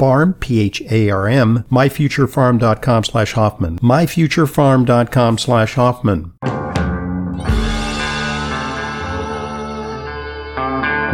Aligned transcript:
Pharm, 0.00 0.40
P-H-A-R-M, 0.40 1.66
myfuturepharm.com 1.70 3.04
slash 3.04 3.32
Hoffman, 3.34 3.78
myfuturepharm.com 3.80 5.36
slash 5.36 5.74
Hoffman. 5.74 6.32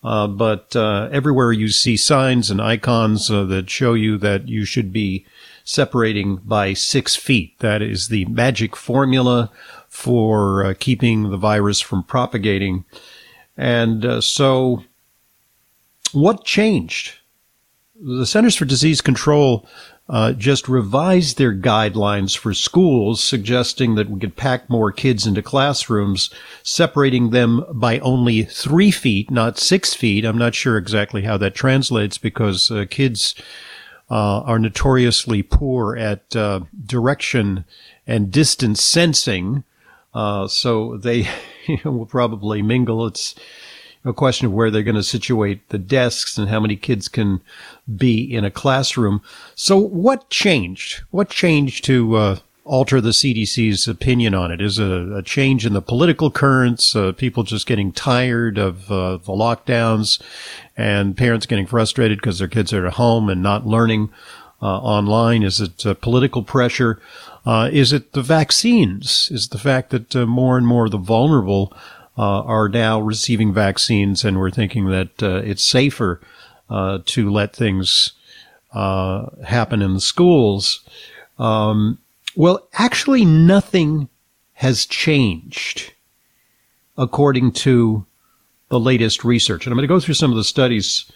Uh, 0.04 0.28
but 0.28 0.76
uh, 0.76 1.08
everywhere 1.10 1.50
you 1.50 1.70
see 1.70 1.96
signs 1.96 2.52
and 2.52 2.62
icons 2.62 3.32
uh, 3.32 3.42
that 3.42 3.68
show 3.68 3.94
you 3.94 4.16
that 4.18 4.46
you 4.46 4.64
should 4.64 4.92
be 4.92 5.26
separating 5.66 6.36
by 6.36 6.72
six 6.72 7.16
feet. 7.16 7.58
That 7.58 7.82
is 7.82 8.08
the 8.08 8.24
magic 8.26 8.76
formula 8.76 9.50
for 9.88 10.64
uh, 10.64 10.74
keeping 10.78 11.30
the 11.30 11.36
virus 11.36 11.80
from 11.80 12.04
propagating. 12.04 12.84
And 13.56 14.04
uh, 14.04 14.20
so, 14.20 14.84
what 16.12 16.44
changed? 16.44 17.14
The 18.00 18.26
Centers 18.26 18.54
for 18.54 18.64
Disease 18.64 19.00
Control 19.00 19.66
uh, 20.08 20.32
just 20.32 20.68
revised 20.68 21.36
their 21.36 21.52
guidelines 21.52 22.36
for 22.36 22.54
schools, 22.54 23.20
suggesting 23.22 23.96
that 23.96 24.08
we 24.08 24.20
could 24.20 24.36
pack 24.36 24.70
more 24.70 24.92
kids 24.92 25.26
into 25.26 25.42
classrooms, 25.42 26.30
separating 26.62 27.30
them 27.30 27.64
by 27.72 27.98
only 28.00 28.44
three 28.44 28.92
feet, 28.92 29.32
not 29.32 29.58
six 29.58 29.94
feet. 29.94 30.24
I'm 30.24 30.38
not 30.38 30.54
sure 30.54 30.76
exactly 30.76 31.22
how 31.22 31.36
that 31.38 31.56
translates 31.56 32.18
because 32.18 32.70
uh, 32.70 32.84
kids 32.88 33.34
uh, 34.10 34.40
are 34.40 34.58
notoriously 34.58 35.42
poor 35.42 35.96
at 35.96 36.34
uh, 36.36 36.60
direction 36.84 37.64
and 38.06 38.30
distance 38.30 38.82
sensing. 38.82 39.64
Uh, 40.14 40.46
so 40.48 40.96
they 40.96 41.28
will 41.84 42.06
probably 42.06 42.62
mingle. 42.62 43.06
It's 43.06 43.34
a 44.04 44.12
question 44.12 44.46
of 44.46 44.52
where 44.52 44.70
they're 44.70 44.82
going 44.82 44.94
to 44.94 45.02
situate 45.02 45.68
the 45.70 45.78
desks 45.78 46.38
and 46.38 46.48
how 46.48 46.60
many 46.60 46.76
kids 46.76 47.08
can 47.08 47.40
be 47.96 48.22
in 48.22 48.44
a 48.44 48.50
classroom. 48.50 49.20
So 49.56 49.76
what 49.76 50.30
changed? 50.30 51.02
What 51.10 51.28
changed 51.28 51.84
to 51.86 52.14
uh, 52.14 52.36
alter 52.66 53.00
the 53.00 53.10
CDC's 53.10 53.88
opinion 53.88 54.34
on 54.34 54.50
it? 54.50 54.60
Is 54.60 54.78
a, 54.78 55.14
a 55.16 55.22
change 55.22 55.64
in 55.64 55.72
the 55.72 55.80
political 55.80 56.30
currents, 56.30 56.94
uh, 56.94 57.12
people 57.12 57.44
just 57.44 57.66
getting 57.66 57.92
tired 57.92 58.58
of 58.58 58.90
uh, 58.90 59.16
the 59.18 59.32
lockdowns, 59.32 60.20
and 60.76 61.16
parents 61.16 61.46
getting 61.46 61.66
frustrated 61.66 62.18
because 62.18 62.38
their 62.38 62.48
kids 62.48 62.72
are 62.72 62.86
at 62.86 62.94
home 62.94 63.28
and 63.28 63.42
not 63.42 63.66
learning 63.66 64.10
uh, 64.60 64.78
online? 64.78 65.42
Is 65.42 65.60
it 65.60 65.86
uh, 65.86 65.94
political 65.94 66.42
pressure? 66.42 67.00
Uh, 67.44 67.70
is 67.72 67.92
it 67.92 68.12
the 68.12 68.22
vaccines? 68.22 69.28
Is 69.30 69.48
the 69.48 69.58
fact 69.58 69.90
that 69.90 70.14
uh, 70.16 70.26
more 70.26 70.58
and 70.58 70.66
more 70.66 70.86
of 70.86 70.90
the 70.90 70.98
vulnerable 70.98 71.72
are 72.18 72.70
now 72.70 72.98
receiving 72.98 73.52
vaccines, 73.52 74.24
and 74.24 74.38
we're 74.38 74.50
thinking 74.50 74.86
that 74.86 75.10
it's 75.20 75.62
safer 75.62 76.18
to 76.70 77.30
let 77.30 77.54
things 77.54 78.12
happen 78.72 79.82
in 79.82 79.92
the 79.92 80.00
schools? 80.00 80.82
Um, 81.38 81.98
well, 82.36 82.68
actually, 82.74 83.24
nothing 83.24 84.08
has 84.54 84.86
changed 84.86 85.92
according 86.96 87.52
to 87.52 88.06
the 88.68 88.80
latest 88.80 89.24
research. 89.24 89.66
And 89.66 89.72
I'm 89.72 89.76
going 89.76 89.88
to 89.88 89.94
go 89.94 90.00
through 90.00 90.14
some 90.14 90.30
of 90.30 90.36
the 90.36 90.44
studies 90.44 91.10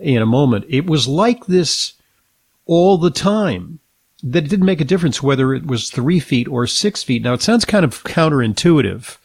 in 0.00 0.22
a 0.22 0.26
moment. 0.26 0.64
It 0.68 0.86
was 0.86 1.08
like 1.08 1.46
this 1.46 1.94
all 2.66 2.98
the 2.98 3.10
time 3.10 3.80
that 4.22 4.44
it 4.44 4.50
didn't 4.50 4.66
make 4.66 4.80
a 4.80 4.84
difference 4.84 5.22
whether 5.22 5.52
it 5.52 5.66
was 5.66 5.90
three 5.90 6.20
feet 6.20 6.48
or 6.48 6.66
six 6.66 7.02
feet. 7.02 7.22
Now, 7.22 7.34
it 7.34 7.42
sounds 7.42 7.64
kind 7.64 7.84
of 7.84 8.04
counterintuitive 8.04 9.16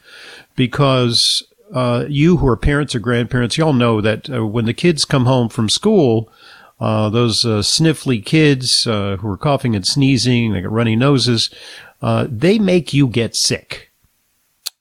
because 0.56 1.44
uh, 1.74 2.06
you 2.08 2.38
who 2.38 2.48
are 2.48 2.58
parents 2.58 2.96
or 2.96 3.00
grandparents, 3.00 3.58
you 3.58 3.64
all 3.64 3.74
know 3.74 4.02
that 4.02 4.30
uh, 4.30 4.46
when 4.46 4.66
the 4.66 4.74
kids 4.74 5.06
come 5.06 5.26
home 5.26 5.50
from 5.50 5.70
school, 5.70 6.32
uh, 6.80 7.10
those 7.10 7.44
uh, 7.44 7.60
sniffly 7.60 8.24
kids 8.24 8.86
uh, 8.86 9.18
who 9.18 9.28
are 9.30 9.38
coughing 9.38 9.76
and 9.76 9.86
sneezing, 9.86 10.54
they 10.54 10.62
got 10.62 10.72
runny 10.72 10.96
noses, 10.96 11.50
uh, 12.02 12.28
they 12.30 12.60
make 12.60 12.94
you 12.94 13.08
get 13.08 13.36
sick. 13.36 13.92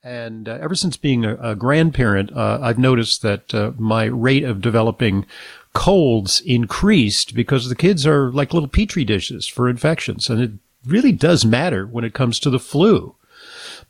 And 0.05 0.49
uh, 0.49 0.59
ever 0.61 0.75
since 0.75 0.97
being 0.97 1.25
a, 1.25 1.37
a 1.37 1.57
grandparent, 1.57 2.37
uh, 2.37 2.59
I've 2.63 2.79
noticed 2.79 3.23
that 3.23 3.75
my 3.79 4.05
rate 4.05 4.45
of 4.45 4.61
developing 4.61 5.27
colds 5.73 6.41
increased 6.41 7.35
because 7.35 7.69
the 7.69 7.75
kids 7.75 8.07
are 8.07 8.31
like 8.31 8.55
little 8.55 8.69
petri 8.69 9.05
dishes 9.05 9.47
for 9.47 9.69
infections, 9.69 10.29
and 10.29 10.41
it 10.41 10.53
really 10.87 11.13
does 11.13 11.45
matter 11.45 11.87
when 11.87 12.05
it 12.05 12.15
comes 12.15 12.39
to 12.41 12.51
the 12.51 12.61
flu. 12.61 13.15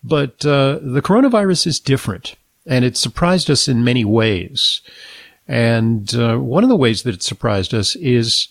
But 0.03 0.41
the 0.41 1.03
coronavirus 1.05 1.67
is 1.67 1.81
different, 1.81 2.37
and 2.67 2.85
it 2.85 2.97
surprised 2.97 3.51
us 3.51 3.69
in 3.69 3.85
many 3.85 4.05
ways. 4.05 4.81
And 5.49 6.15
uh, 6.15 6.39
one 6.39 6.65
of 6.65 6.69
the 6.69 6.77
ways 6.77 7.03
that 7.03 7.15
it 7.15 7.23
surprised 7.23 7.73
us 7.73 7.95
is 7.97 8.49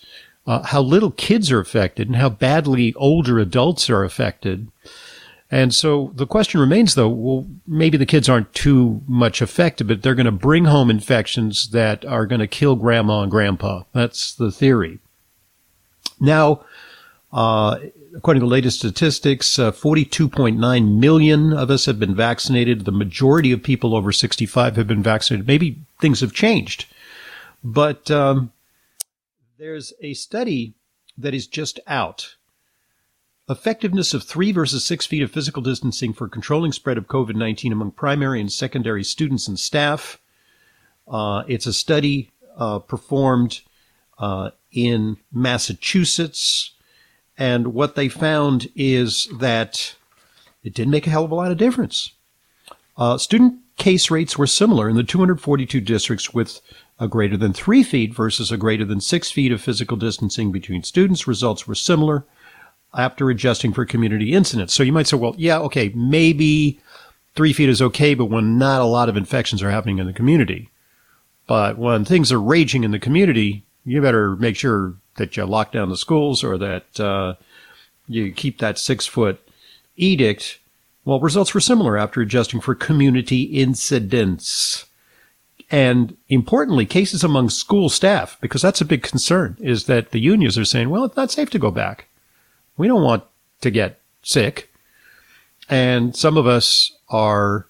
uh, 0.47 0.63
how 0.63 0.81
little 0.81 1.11
kids 1.11 1.51
are 1.51 1.59
affected 1.59 2.07
and 2.07 2.15
how 2.15 2.29
badly 2.29 2.93
older 2.95 3.39
adults 3.39 3.89
are 3.89 4.03
affected. 4.03 4.71
And 5.51 5.73
so 5.73 6.11
the 6.15 6.27
question 6.27 6.59
remains 6.59 6.95
though, 6.95 7.09
well, 7.09 7.47
maybe 7.67 7.97
the 7.97 8.05
kids 8.05 8.27
aren't 8.27 8.53
too 8.53 9.01
much 9.07 9.41
affected, 9.41 9.87
but 9.87 10.01
they're 10.01 10.15
going 10.15 10.25
to 10.25 10.31
bring 10.31 10.65
home 10.65 10.89
infections 10.89 11.69
that 11.69 12.03
are 12.05 12.25
going 12.25 12.39
to 12.39 12.47
kill 12.47 12.75
grandma 12.75 13.21
and 13.21 13.31
grandpa. 13.31 13.83
That's 13.93 14.33
the 14.33 14.51
theory. 14.51 14.99
Now, 16.19 16.65
uh, 17.35 17.79
according 18.15 18.39
to 18.39 18.45
the 18.45 18.51
latest 18.51 18.79
statistics, 18.79 19.59
uh, 19.59 19.69
42.9 19.69 20.97
million 20.97 21.51
of 21.51 21.69
us 21.69 21.85
have 21.85 21.99
been 21.99 22.15
vaccinated. 22.15 22.85
The 22.85 22.93
majority 22.93 23.51
of 23.51 23.61
people 23.61 23.93
over 23.93 24.13
65 24.13 24.77
have 24.77 24.87
been 24.87 25.03
vaccinated. 25.03 25.45
Maybe 25.45 25.81
things 25.99 26.21
have 26.21 26.31
changed. 26.31 26.85
But 27.61 28.09
um, 28.09 28.53
there's 29.57 29.91
a 29.99 30.13
study 30.13 30.75
that 31.17 31.33
is 31.33 31.45
just 31.45 31.77
out. 31.87 32.35
Effectiveness 33.49 34.13
of 34.13 34.23
three 34.23 34.53
versus 34.53 34.85
six 34.85 35.05
feet 35.05 35.21
of 35.21 35.29
physical 35.29 35.61
distancing 35.61 36.13
for 36.13 36.29
controlling 36.29 36.71
spread 36.71 36.97
of 36.97 37.07
COVID 37.07 37.35
19 37.35 37.73
among 37.73 37.91
primary 37.91 38.39
and 38.39 38.51
secondary 38.51 39.03
students 39.03 39.45
and 39.47 39.59
staff. 39.59 40.21
Uh, 41.05 41.43
it's 41.49 41.67
a 41.67 41.73
study 41.73 42.31
uh, 42.57 42.79
performed 42.79 43.59
uh, 44.19 44.51
in 44.71 45.17
Massachusetts. 45.33 46.74
And 47.37 47.73
what 47.73 47.95
they 47.95 48.07
found 48.07 48.69
is 48.75 49.27
that 49.39 49.95
it 50.63 50.73
didn't 50.73 50.91
make 50.91 51.05
a 51.05 51.09
hell 51.09 51.25
of 51.25 51.31
a 51.31 51.35
lot 51.35 51.51
of 51.51 51.57
difference. 51.57 52.11
Uh, 52.97 53.17
student 53.17 53.59
case 53.77 54.09
rates 54.09 54.37
were 54.37 54.47
similar 54.47 54.89
in 54.89 54.95
the 54.95 55.03
242 55.03 55.81
districts 55.81 56.33
with 56.33 56.61
a 56.97 57.07
greater 57.07 57.35
than 57.35 57.51
three 57.51 57.83
feet 57.83 58.13
versus 58.13 58.51
a 58.51 58.57
greater 58.57 58.85
than 58.85 59.01
six 59.01 59.31
feet 59.31 59.51
of 59.51 59.61
physical 59.61 59.97
distancing 59.97 60.51
between 60.51 60.81
students. 60.81 61.27
Results 61.27 61.67
were 61.67 61.75
similar 61.75 62.25
after 62.93 63.29
adjusting 63.29 63.73
for 63.73 63.85
community 63.85 64.33
incidents. 64.33 64.73
So 64.73 64.83
you 64.83 64.93
might 64.93 65.07
say, 65.07 65.17
well, 65.17 65.35
yeah, 65.37 65.59
okay, 65.59 65.89
maybe 65.89 66.79
three 67.35 67.51
feet 67.51 67.67
is 67.67 67.81
okay, 67.81 68.13
but 68.13 68.25
when 68.25 68.57
not 68.57 68.81
a 68.81 68.85
lot 68.85 69.09
of 69.09 69.17
infections 69.17 69.61
are 69.61 69.71
happening 69.71 69.99
in 69.99 70.07
the 70.07 70.13
community. 70.13 70.69
But 71.47 71.77
when 71.77 72.05
things 72.05 72.31
are 72.31 72.41
raging 72.41 72.85
in 72.85 72.91
the 72.91 72.99
community, 72.99 73.64
you 73.85 74.01
better 74.01 74.35
make 74.35 74.55
sure 74.55 74.95
that 75.15 75.37
you 75.37 75.45
lock 75.45 75.71
down 75.71 75.89
the 75.89 75.97
schools 75.97 76.43
or 76.43 76.57
that 76.57 76.99
uh, 76.99 77.35
you 78.07 78.31
keep 78.31 78.59
that 78.59 78.77
six 78.77 79.05
foot 79.05 79.39
edict. 79.95 80.59
Well, 81.05 81.19
results 81.19 81.53
were 81.53 81.61
similar 81.61 81.97
after 81.97 82.21
adjusting 82.21 82.61
for 82.61 82.75
community 82.75 83.43
incidents. 83.43 84.85
And 85.71 86.15
importantly, 86.29 86.85
cases 86.85 87.23
among 87.23 87.49
school 87.49 87.89
staff, 87.89 88.37
because 88.41 88.61
that's 88.61 88.81
a 88.81 88.85
big 88.85 89.03
concern, 89.03 89.57
is 89.59 89.85
that 89.85 90.11
the 90.11 90.19
unions 90.19 90.57
are 90.57 90.65
saying, 90.65 90.89
well, 90.89 91.05
it's 91.05 91.15
not 91.15 91.31
safe 91.31 91.49
to 91.51 91.59
go 91.59 91.71
back. 91.71 92.05
We 92.77 92.87
don't 92.87 93.03
want 93.03 93.23
to 93.61 93.71
get 93.71 93.99
sick. 94.21 94.71
And 95.69 96.15
some 96.15 96.37
of 96.37 96.45
us 96.45 96.91
are 97.09 97.65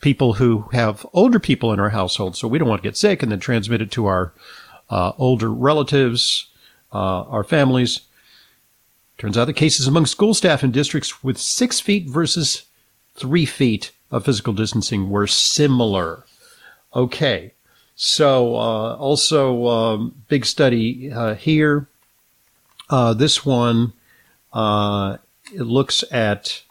people 0.00 0.34
who 0.34 0.68
have 0.72 1.04
older 1.12 1.38
people 1.38 1.72
in 1.72 1.80
our 1.80 1.90
household, 1.90 2.36
so 2.36 2.48
we 2.48 2.58
don't 2.58 2.68
want 2.68 2.82
to 2.82 2.88
get 2.88 2.96
sick 2.96 3.22
and 3.22 3.32
then 3.32 3.40
transmit 3.40 3.82
it 3.82 3.90
to 3.92 4.06
our 4.06 4.32
uh, 4.90 5.12
older 5.18 5.52
relatives, 5.52 6.48
uh, 6.92 7.22
our 7.22 7.44
families. 7.44 8.00
Turns 9.18 9.38
out 9.38 9.46
the 9.46 9.52
cases 9.52 9.86
among 9.86 10.06
school 10.06 10.34
staff 10.34 10.62
in 10.62 10.70
districts 10.70 11.24
with 11.24 11.38
six 11.38 11.80
feet 11.80 12.06
versus 12.06 12.64
three 13.14 13.46
feet 13.46 13.92
of 14.10 14.24
physical 14.24 14.52
distancing 14.52 15.10
were 15.10 15.26
similar. 15.26 16.24
Okay, 16.94 17.52
so 17.94 18.56
uh, 18.56 18.96
also 18.96 19.66
um, 19.66 20.14
big 20.28 20.44
study 20.44 21.10
uh, 21.10 21.34
here. 21.34 21.88
Uh, 22.88 23.14
this 23.14 23.44
one 23.44 23.92
uh, 24.52 25.16
it 25.52 25.62
looks 25.62 26.04
at 26.10 26.62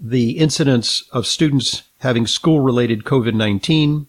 the 0.00 0.32
incidence 0.38 1.08
of 1.12 1.26
students 1.26 1.82
having 1.98 2.26
school-related 2.26 3.04
COVID-19. 3.04 4.06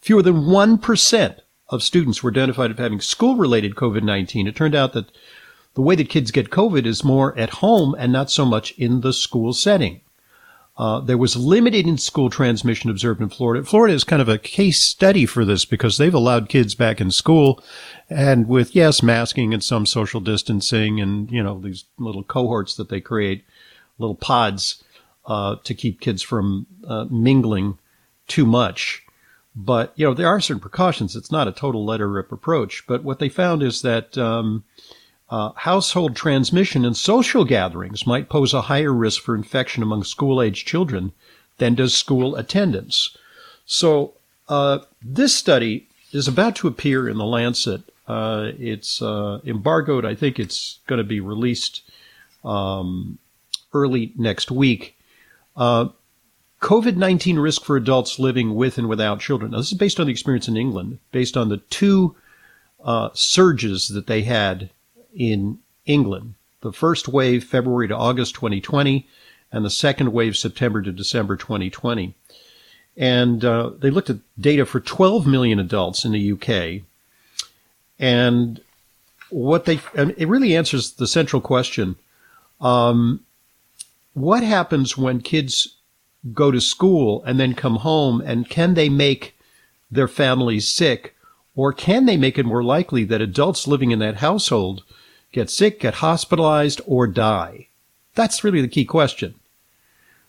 Fewer 0.00 0.22
than 0.22 0.50
one 0.50 0.78
percent 0.78 1.40
of 1.68 1.82
students 1.82 2.22
were 2.22 2.30
identified 2.30 2.70
as 2.70 2.78
having 2.78 3.00
school 3.00 3.36
related 3.36 3.74
COVID 3.74 4.02
19. 4.02 4.46
It 4.46 4.56
turned 4.56 4.74
out 4.74 4.92
that 4.94 5.10
the 5.74 5.82
way 5.82 5.94
that 5.94 6.08
kids 6.08 6.30
get 6.30 6.50
COVID 6.50 6.86
is 6.86 7.04
more 7.04 7.38
at 7.38 7.50
home 7.50 7.94
and 7.98 8.12
not 8.12 8.30
so 8.30 8.44
much 8.44 8.72
in 8.72 9.00
the 9.00 9.12
school 9.12 9.52
setting. 9.52 10.00
Uh, 10.78 11.00
there 11.00 11.18
was 11.18 11.36
limited 11.36 11.88
in 11.88 11.98
school 11.98 12.30
transmission 12.30 12.88
observed 12.88 13.20
in 13.20 13.28
Florida. 13.28 13.64
Florida 13.64 13.92
is 13.92 14.04
kind 14.04 14.22
of 14.22 14.28
a 14.28 14.38
case 14.38 14.80
study 14.80 15.26
for 15.26 15.44
this 15.44 15.64
because 15.64 15.98
they've 15.98 16.14
allowed 16.14 16.48
kids 16.48 16.76
back 16.76 17.00
in 17.00 17.10
school 17.10 17.62
and 18.08 18.48
with, 18.48 18.76
yes, 18.76 19.02
masking 19.02 19.52
and 19.52 19.62
some 19.62 19.84
social 19.84 20.20
distancing 20.20 21.00
and, 21.00 21.32
you 21.32 21.42
know, 21.42 21.60
these 21.60 21.84
little 21.98 22.22
cohorts 22.22 22.76
that 22.76 22.90
they 22.90 23.00
create, 23.00 23.44
little 23.98 24.14
pods, 24.14 24.84
uh, 25.26 25.56
to 25.64 25.74
keep 25.74 26.00
kids 26.00 26.22
from 26.22 26.66
uh, 26.86 27.06
mingling 27.10 27.76
too 28.28 28.46
much. 28.46 29.02
But, 29.60 29.92
you 29.96 30.06
know, 30.06 30.14
there 30.14 30.28
are 30.28 30.40
certain 30.40 30.60
precautions. 30.60 31.16
It's 31.16 31.32
not 31.32 31.48
a 31.48 31.52
total 31.52 31.84
letter 31.84 32.08
rip 32.08 32.30
approach. 32.30 32.84
But 32.86 33.02
what 33.02 33.18
they 33.18 33.28
found 33.28 33.60
is 33.60 33.82
that 33.82 34.16
um, 34.16 34.62
uh, 35.30 35.50
household 35.56 36.14
transmission 36.14 36.84
and 36.84 36.96
social 36.96 37.44
gatherings 37.44 38.06
might 38.06 38.28
pose 38.28 38.54
a 38.54 38.62
higher 38.62 38.92
risk 38.94 39.20
for 39.20 39.34
infection 39.34 39.82
among 39.82 40.04
school 40.04 40.40
age 40.40 40.64
children 40.64 41.10
than 41.56 41.74
does 41.74 41.92
school 41.92 42.36
attendance. 42.36 43.16
So, 43.66 44.14
uh, 44.48 44.78
this 45.02 45.34
study 45.34 45.88
is 46.12 46.28
about 46.28 46.54
to 46.56 46.68
appear 46.68 47.08
in 47.08 47.18
the 47.18 47.26
Lancet. 47.26 47.82
Uh, 48.06 48.52
it's 48.60 49.02
uh, 49.02 49.40
embargoed. 49.44 50.04
I 50.04 50.14
think 50.14 50.38
it's 50.38 50.78
going 50.86 50.98
to 50.98 51.04
be 51.04 51.18
released 51.18 51.82
um, 52.44 53.18
early 53.74 54.12
next 54.16 54.52
week. 54.52 54.96
Uh, 55.56 55.88
COVID 56.60 56.96
19 56.96 57.38
risk 57.38 57.64
for 57.64 57.76
adults 57.76 58.18
living 58.18 58.54
with 58.54 58.78
and 58.78 58.88
without 58.88 59.20
children. 59.20 59.52
Now, 59.52 59.58
this 59.58 59.72
is 59.72 59.78
based 59.78 60.00
on 60.00 60.06
the 60.06 60.12
experience 60.12 60.48
in 60.48 60.56
England, 60.56 60.98
based 61.12 61.36
on 61.36 61.48
the 61.48 61.58
two 61.58 62.16
uh, 62.84 63.10
surges 63.12 63.88
that 63.88 64.06
they 64.06 64.22
had 64.22 64.70
in 65.14 65.58
England. 65.86 66.34
The 66.60 66.72
first 66.72 67.06
wave, 67.06 67.44
February 67.44 67.88
to 67.88 67.96
August 67.96 68.34
2020, 68.34 69.06
and 69.52 69.64
the 69.64 69.70
second 69.70 70.12
wave, 70.12 70.36
September 70.36 70.82
to 70.82 70.90
December 70.90 71.36
2020. 71.36 72.14
And 72.96 73.44
uh, 73.44 73.70
they 73.78 73.90
looked 73.90 74.10
at 74.10 74.18
data 74.38 74.66
for 74.66 74.80
12 74.80 75.26
million 75.26 75.60
adults 75.60 76.04
in 76.04 76.12
the 76.12 76.32
UK. 76.32 76.82
And 78.00 78.60
what 79.30 79.64
they, 79.64 79.80
and 79.94 80.12
it 80.16 80.26
really 80.26 80.56
answers 80.56 80.92
the 80.92 81.06
central 81.06 81.40
question 81.40 81.96
um, 82.60 83.24
what 84.14 84.42
happens 84.42 84.98
when 84.98 85.20
kids 85.20 85.76
go 86.32 86.50
to 86.50 86.60
school 86.60 87.22
and 87.24 87.38
then 87.38 87.54
come 87.54 87.76
home 87.76 88.20
and 88.20 88.48
can 88.48 88.74
they 88.74 88.88
make 88.88 89.36
their 89.90 90.08
families 90.08 90.68
sick 90.68 91.14
or 91.54 91.72
can 91.72 92.06
they 92.06 92.16
make 92.16 92.38
it 92.38 92.46
more 92.46 92.62
likely 92.62 93.04
that 93.04 93.20
adults 93.20 93.66
living 93.66 93.90
in 93.90 93.98
that 93.98 94.16
household 94.16 94.84
get 95.32 95.50
sick, 95.50 95.80
get 95.80 95.94
hospitalized, 95.94 96.80
or 96.86 97.06
die? 97.06 97.68
That's 98.14 98.44
really 98.44 98.60
the 98.60 98.68
key 98.68 98.84
question. 98.84 99.34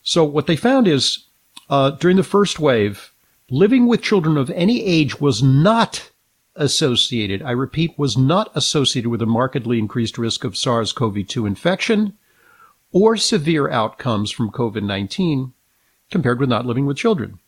So 0.02 0.24
what 0.24 0.48
they 0.48 0.56
found 0.56 0.88
is 0.88 1.26
uh, 1.70 1.92
during 1.92 2.18
the 2.18 2.24
first 2.24 2.60
wave, 2.60 3.12
living 3.50 3.88
with 3.88 4.02
children 4.02 4.38
of 4.38 4.50
any 4.52 4.84
age 4.84 5.22
was 5.22 5.44
not 5.44 6.10
associated, 6.56 7.42
I 7.42 7.52
repeat, 7.52 7.98
was 7.98 8.18
not 8.18 8.52
associated 8.56 9.10
with 9.10 9.22
a 9.22 9.28
markedly 9.28 9.80
increased 9.80 10.18
risk 10.18 10.44
of 10.44 10.58
SARS-CoV-2 10.58 11.48
infection 11.48 12.18
or 12.92 13.18
severe 13.18 13.70
outcomes 13.70 14.32
from 14.32 14.52
COVID-19 14.52 15.54
compared 16.10 16.40
with 16.40 16.50
not 16.50 16.66
living 16.66 16.86
with 16.86 16.98
children. 16.98 17.40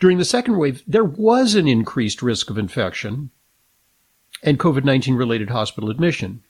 During 0.00 0.18
the 0.18 0.24
second 0.24 0.58
wave, 0.58 0.82
there 0.86 1.04
was 1.04 1.54
an 1.54 1.66
increased 1.66 2.22
risk 2.22 2.50
of 2.50 2.58
infection 2.58 3.30
and 4.42 4.58
COVID 4.58 4.84
19 4.84 5.14
related 5.14 5.50
hospital 5.50 5.90
admission, 5.90 6.42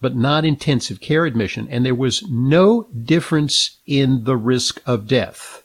but 0.00 0.14
not 0.14 0.44
intensive 0.44 1.00
care 1.00 1.24
admission, 1.24 1.66
and 1.70 1.84
there 1.84 1.94
was 1.94 2.22
no 2.28 2.86
difference 3.04 3.78
in 3.86 4.24
the 4.24 4.36
risk 4.36 4.82
of 4.84 5.06
death. 5.06 5.62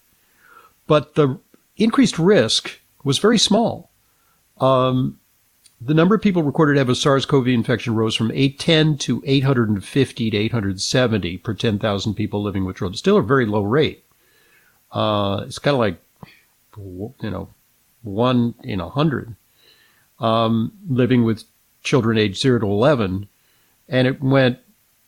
But 0.87 1.15
the 1.15 1.39
increased 1.75 2.17
risk 2.17 2.79
was 3.03 3.19
very 3.19 3.37
small. 3.37 3.91
Um, 4.59 5.19
the 5.81 5.93
number 5.93 6.13
of 6.13 6.21
people 6.21 6.43
recorded 6.43 6.73
to 6.73 6.79
have 6.79 6.89
a 6.89 6.95
SARS-CoV 6.95 7.47
infection 7.47 7.95
rose 7.95 8.15
from 8.15 8.31
810 8.31 8.97
to 8.99 9.23
850 9.25 10.29
to 10.29 10.37
870 10.37 11.37
per 11.39 11.53
10,000 11.53 12.13
people 12.13 12.43
living 12.43 12.65
with 12.65 12.77
children. 12.77 12.97
Still 12.97 13.17
a 13.17 13.23
very 13.23 13.47
low 13.47 13.63
rate. 13.63 14.05
Uh, 14.91 15.43
it's 15.45 15.59
kind 15.59 15.73
of 15.73 15.79
like, 15.79 15.97
you 16.77 17.29
know, 17.29 17.49
one 18.03 18.55
in 18.63 18.79
a 18.79 18.89
hundred 18.89 19.35
um, 20.19 20.71
living 20.89 21.23
with 21.23 21.43
children 21.83 22.17
aged 22.17 22.39
zero 22.41 22.59
to 22.59 22.65
11. 22.65 23.27
And 23.89 24.07
it 24.07 24.21
went 24.21 24.59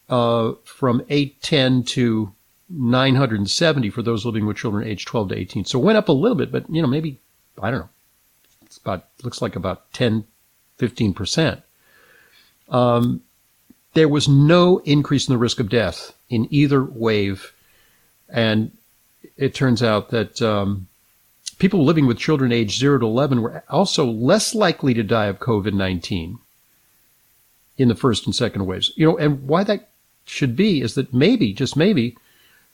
uh, 0.09 0.53
from 0.63 1.05
810 1.09 1.83
to 1.83 2.33
970 2.69 3.89
for 3.89 4.01
those 4.01 4.25
living 4.25 4.45
with 4.45 4.57
children 4.57 4.87
aged 4.87 5.07
12 5.07 5.29
to 5.29 5.37
18. 5.37 5.65
So 5.65 5.79
it 5.79 5.83
went 5.83 5.97
up 5.97 6.09
a 6.09 6.13
little 6.13 6.35
bit, 6.37 6.51
but, 6.51 6.69
you 6.69 6.81
know, 6.81 6.87
maybe, 6.87 7.19
I 7.61 7.71
don't 7.71 7.81
know. 7.81 7.89
It's 8.65 8.77
about, 8.77 9.05
looks 9.23 9.41
like 9.41 9.55
about 9.55 9.91
10, 9.93 10.25
15%. 10.79 11.61
um, 12.69 13.21
there 13.93 14.09
was 14.09 14.27
no 14.27 14.79
increase 14.79 15.27
in 15.27 15.33
the 15.33 15.37
risk 15.37 15.59
of 15.59 15.69
death 15.69 16.13
in 16.29 16.47
either 16.49 16.83
wave. 16.83 17.53
And 18.27 18.71
it 19.37 19.53
turns 19.53 19.81
out 19.81 20.09
that 20.09 20.41
um, 20.41 20.87
people 21.59 21.83
living 21.83 22.07
with 22.07 22.17
children 22.17 22.51
aged 22.51 22.79
0 22.79 22.99
to 22.99 23.05
11 23.05 23.41
were 23.41 23.63
also 23.69 24.05
less 24.05 24.53
likely 24.53 24.93
to 24.93 25.03
die 25.03 25.25
of 25.25 25.39
COVID 25.39 25.73
19 25.73 26.39
in 27.77 27.87
the 27.87 27.95
first 27.95 28.25
and 28.25 28.35
second 28.35 28.65
waves. 28.65 28.91
You 28.95 29.07
know, 29.07 29.17
and 29.17 29.47
why 29.47 29.63
that 29.63 29.89
should 30.25 30.55
be 30.55 30.81
is 30.81 30.95
that 30.95 31.13
maybe, 31.13 31.53
just 31.53 31.75
maybe, 31.75 32.17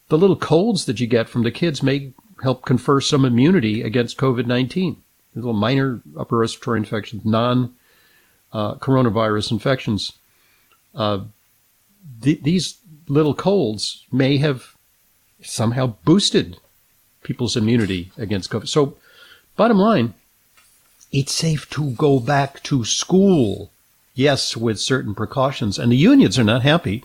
the 0.10 0.18
little 0.18 0.36
colds 0.36 0.86
that 0.86 1.00
you 1.00 1.08
get 1.08 1.30
from 1.30 1.44
the 1.44 1.52
kids 1.52 1.84
may 1.84 2.12
help 2.44 2.66
confer 2.66 3.02
some 3.02 3.26
immunity 3.26 3.82
against 3.82 4.18
COVID 4.18 4.46
19. 4.46 4.98
Little 5.36 5.54
minor 5.54 6.02
upper 6.18 6.38
respiratory 6.38 6.80
infections, 6.80 7.24
non 7.24 7.76
uh, 8.52 8.76
coronavirus 8.76 9.52
infections. 9.52 10.14
Uh, 10.96 11.22
th- 12.22 12.42
these 12.42 12.78
little 13.08 13.36
colds 13.36 14.06
may 14.12 14.38
have 14.38 14.76
somehow 15.42 15.96
boosted 16.04 16.58
people's 17.24 17.56
immunity 17.56 18.12
against 18.18 18.50
COVID. 18.50 18.68
So, 18.68 18.98
bottom 19.56 19.78
line, 19.78 20.14
it's 21.12 21.34
safe 21.34 21.70
to 21.72 21.92
go 21.92 22.20
back 22.20 22.62
to 22.64 22.86
school. 22.86 23.72
Yes, 24.16 24.58
with 24.58 24.80
certain 24.80 25.16
precautions. 25.16 25.80
And 25.80 25.92
the 25.92 25.98
unions 25.98 26.38
are 26.38 26.44
not 26.44 26.62
happy. 26.62 27.04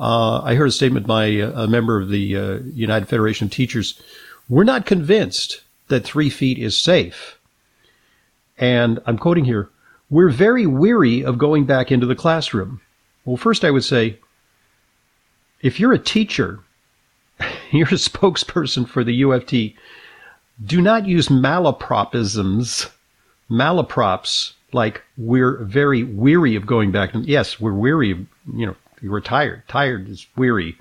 Uh, 0.00 0.40
I 0.42 0.54
heard 0.54 0.68
a 0.68 0.72
statement 0.72 1.06
by 1.06 1.26
a 1.26 1.66
member 1.66 2.00
of 2.00 2.08
the 2.08 2.36
uh, 2.36 2.58
United 2.72 3.08
Federation 3.08 3.46
of 3.46 3.52
Teachers. 3.52 4.00
We're 4.48 4.64
not 4.64 4.86
convinced 4.86 5.62
that 5.88 6.04
three 6.04 6.30
feet 6.30 6.58
is 6.58 6.76
safe. 6.76 7.38
And 8.56 9.00
I'm 9.06 9.18
quoting 9.18 9.44
here, 9.44 9.68
we're 10.10 10.30
very 10.30 10.66
weary 10.66 11.22
of 11.22 11.38
going 11.38 11.64
back 11.64 11.92
into 11.92 12.06
the 12.06 12.14
classroom. 12.14 12.80
Well, 13.24 13.36
first 13.36 13.64
I 13.64 13.70
would 13.70 13.84
say, 13.84 14.18
if 15.60 15.78
you're 15.78 15.92
a 15.92 15.98
teacher, 15.98 16.60
you're 17.70 17.88
a 17.88 17.92
spokesperson 17.92 18.88
for 18.88 19.04
the 19.04 19.22
UFT, 19.22 19.76
do 20.64 20.80
not 20.80 21.06
use 21.06 21.28
malapropisms, 21.28 22.90
malaprops, 23.50 24.52
like 24.72 25.02
we're 25.16 25.64
very 25.64 26.04
weary 26.04 26.56
of 26.56 26.66
going 26.66 26.92
back. 26.92 27.10
Yes, 27.14 27.60
we're 27.60 27.72
weary 27.72 28.10
of, 28.10 28.18
you 28.52 28.66
know, 28.66 28.76
we're 29.02 29.20
tired. 29.20 29.62
Tired 29.68 30.08
is 30.08 30.26
weary. 30.36 30.76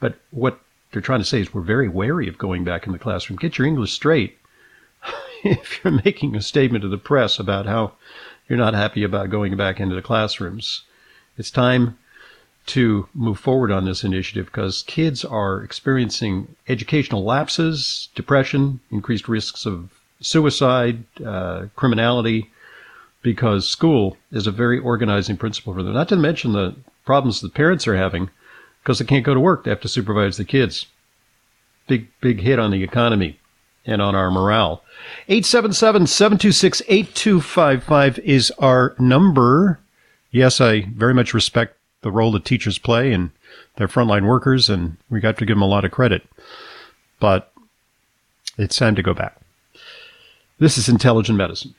But 0.00 0.18
what 0.30 0.60
they're 0.92 1.02
trying 1.02 1.20
to 1.20 1.24
say 1.24 1.40
is 1.40 1.52
we're 1.52 1.60
very 1.62 1.88
wary 1.88 2.28
of 2.28 2.38
going 2.38 2.64
back 2.64 2.86
in 2.86 2.92
the 2.92 2.98
classroom. 2.98 3.38
Get 3.38 3.58
your 3.58 3.66
English 3.66 3.92
straight. 3.92 4.38
if 5.44 5.84
you're 5.84 6.00
making 6.04 6.34
a 6.34 6.42
statement 6.42 6.82
to 6.82 6.88
the 6.88 6.98
press 6.98 7.38
about 7.38 7.66
how 7.66 7.92
you're 8.48 8.58
not 8.58 8.74
happy 8.74 9.04
about 9.04 9.30
going 9.30 9.56
back 9.56 9.78
into 9.78 9.94
the 9.94 10.02
classrooms, 10.02 10.82
it's 11.36 11.50
time 11.50 11.98
to 12.68 13.08
move 13.14 13.38
forward 13.38 13.70
on 13.72 13.84
this 13.84 14.04
initiative 14.04 14.46
because 14.46 14.84
kids 14.86 15.24
are 15.24 15.62
experiencing 15.62 16.54
educational 16.68 17.24
lapses, 17.24 18.08
depression, 18.14 18.80
increased 18.90 19.28
risks 19.28 19.66
of 19.66 19.90
suicide, 20.20 21.02
uh, 21.24 21.66
criminality, 21.76 22.50
because 23.22 23.66
school 23.66 24.16
is 24.30 24.46
a 24.46 24.52
very 24.52 24.78
organizing 24.78 25.36
principle 25.36 25.74
for 25.74 25.82
them. 25.82 25.94
Not 25.94 26.08
to 26.10 26.16
mention 26.16 26.52
the 26.52 26.76
problems 27.04 27.40
the 27.40 27.48
parents 27.48 27.88
are 27.88 27.96
having 27.96 28.30
because 28.82 28.98
they 28.98 29.04
can't 29.04 29.24
go 29.24 29.34
to 29.34 29.40
work. 29.40 29.64
They 29.64 29.70
have 29.70 29.80
to 29.80 29.88
supervise 29.88 30.36
the 30.36 30.44
kids. 30.44 30.86
Big, 31.86 32.08
big 32.20 32.40
hit 32.40 32.58
on 32.58 32.70
the 32.70 32.82
economy 32.82 33.40
and 33.86 34.02
on 34.02 34.14
our 34.14 34.30
morale. 34.30 34.84
877-726-8255 35.28 38.18
is 38.18 38.52
our 38.58 38.94
number. 38.98 39.80
Yes, 40.30 40.60
I 40.60 40.82
very 40.94 41.14
much 41.14 41.32
respect 41.32 41.77
the 42.02 42.10
role 42.10 42.32
that 42.32 42.44
teachers 42.44 42.78
play 42.78 43.12
and 43.12 43.30
their 43.76 43.88
frontline 43.88 44.26
workers, 44.26 44.68
and 44.70 44.96
we 45.10 45.20
got 45.20 45.38
to 45.38 45.46
give 45.46 45.56
them 45.56 45.62
a 45.62 45.66
lot 45.66 45.84
of 45.84 45.90
credit. 45.90 46.22
But 47.20 47.52
it's 48.56 48.76
time 48.76 48.94
to 48.96 49.02
go 49.02 49.14
back. 49.14 49.36
This 50.58 50.78
is 50.78 50.88
intelligent 50.88 51.38
medicine. 51.38 51.74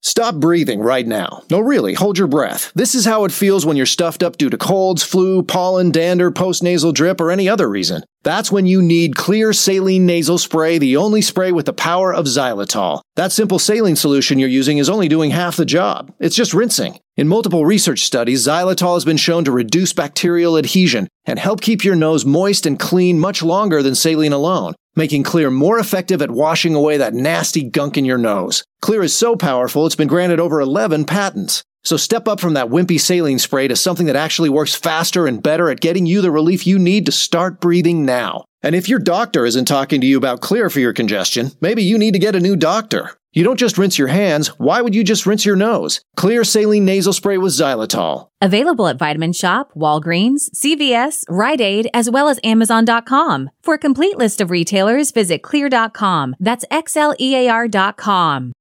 Stop 0.00 0.36
breathing 0.36 0.78
right 0.80 1.06
now. 1.06 1.42
No, 1.50 1.58
really, 1.58 1.92
hold 1.92 2.18
your 2.18 2.28
breath. 2.28 2.72
This 2.74 2.94
is 2.94 3.04
how 3.04 3.24
it 3.24 3.32
feels 3.32 3.66
when 3.66 3.76
you're 3.76 3.84
stuffed 3.84 4.22
up 4.22 4.38
due 4.38 4.48
to 4.48 4.56
colds, 4.56 5.02
flu, 5.02 5.42
pollen, 5.42 5.90
dander, 5.90 6.30
postnasal 6.30 6.94
drip, 6.94 7.20
or 7.20 7.32
any 7.32 7.48
other 7.48 7.68
reason. 7.68 8.02
That's 8.24 8.50
when 8.50 8.66
you 8.66 8.82
need 8.82 9.14
Xlear 9.14 9.54
saline 9.54 10.06
nasal 10.06 10.38
spray, 10.38 10.78
the 10.78 10.96
only 10.96 11.22
spray 11.22 11.52
with 11.52 11.66
the 11.66 11.72
power 11.72 12.12
of 12.12 12.26
xylitol. 12.26 13.00
That 13.16 13.32
simple 13.32 13.58
saline 13.58 13.96
solution 13.96 14.38
you're 14.38 14.48
using 14.48 14.78
is 14.78 14.90
only 14.90 15.08
doing 15.08 15.30
half 15.30 15.56
the 15.56 15.64
job. 15.64 16.12
It's 16.18 16.36
just 16.36 16.54
rinsing. 16.54 16.98
In 17.16 17.28
multiple 17.28 17.64
research 17.64 18.00
studies, 18.00 18.46
xylitol 18.46 18.94
has 18.94 19.04
been 19.04 19.16
shown 19.16 19.44
to 19.44 19.52
reduce 19.52 19.92
bacterial 19.92 20.58
adhesion 20.58 21.08
and 21.24 21.38
help 21.38 21.60
keep 21.60 21.84
your 21.84 21.96
nose 21.96 22.24
moist 22.24 22.66
and 22.66 22.78
clean 22.78 23.18
much 23.18 23.42
longer 23.42 23.82
than 23.82 23.94
saline 23.94 24.32
alone 24.32 24.74
making 24.98 25.22
Xlear 25.22 25.54
more 25.54 25.78
effective 25.78 26.20
at 26.20 26.30
washing 26.30 26.74
away 26.74 26.96
that 26.96 27.14
nasty 27.14 27.62
gunk 27.62 27.96
in 27.96 28.04
your 28.04 28.18
nose. 28.18 28.64
Xlear 28.82 29.04
is 29.04 29.14
so 29.14 29.36
powerful, 29.36 29.86
it's 29.86 29.94
been 29.94 30.08
granted 30.08 30.40
over 30.40 30.60
11 30.60 31.04
patents. 31.04 31.62
So 31.88 31.96
step 31.96 32.28
up 32.28 32.38
from 32.38 32.52
that 32.52 32.68
wimpy 32.68 33.00
saline 33.00 33.38
spray 33.38 33.66
to 33.66 33.74
something 33.74 34.04
that 34.08 34.14
actually 34.14 34.50
works 34.50 34.74
faster 34.74 35.26
and 35.26 35.42
better 35.42 35.70
at 35.70 35.80
getting 35.80 36.04
you 36.04 36.20
the 36.20 36.30
relief 36.30 36.66
you 36.66 36.78
need 36.78 37.06
to 37.06 37.12
start 37.12 37.62
breathing 37.62 38.04
now. 38.04 38.44
And 38.62 38.74
if 38.74 38.90
your 38.90 38.98
doctor 38.98 39.46
isn't 39.46 39.64
talking 39.64 40.02
to 40.02 40.06
you 40.06 40.18
about 40.18 40.42
Xlear 40.42 40.70
for 40.70 40.80
your 40.80 40.92
congestion, 40.92 41.52
maybe 41.62 41.82
you 41.82 41.96
need 41.96 42.12
to 42.12 42.18
get 42.18 42.36
a 42.36 42.40
new 42.40 42.56
doctor. 42.56 43.12
You 43.32 43.42
don't 43.42 43.58
just 43.58 43.78
rinse 43.78 43.96
your 43.96 44.08
hands. 44.08 44.48
Why 44.58 44.82
would 44.82 44.94
you 44.94 45.02
just 45.02 45.24
rinse 45.24 45.46
your 45.46 45.56
nose? 45.56 46.02
Xlear 46.18 46.44
saline 46.44 46.84
nasal 46.84 47.14
spray 47.14 47.38
with 47.38 47.54
xylitol. 47.54 48.28
Available 48.42 48.86
at 48.86 48.98
Vitamin 48.98 49.32
Shoppe, 49.32 49.72
Walgreens, 49.74 50.50
CVS, 50.54 51.24
Rite 51.30 51.62
Aid, 51.62 51.88
as 51.94 52.10
well 52.10 52.28
as 52.28 52.38
Amazon.com. 52.44 53.48
For 53.62 53.72
a 53.72 53.78
complete 53.78 54.18
list 54.18 54.42
of 54.42 54.50
retailers, 54.50 55.10
visit 55.10 55.40
xlear.com. 55.40 56.36
That's 56.38 56.66
X-L-E-A-R.com. 56.70 58.52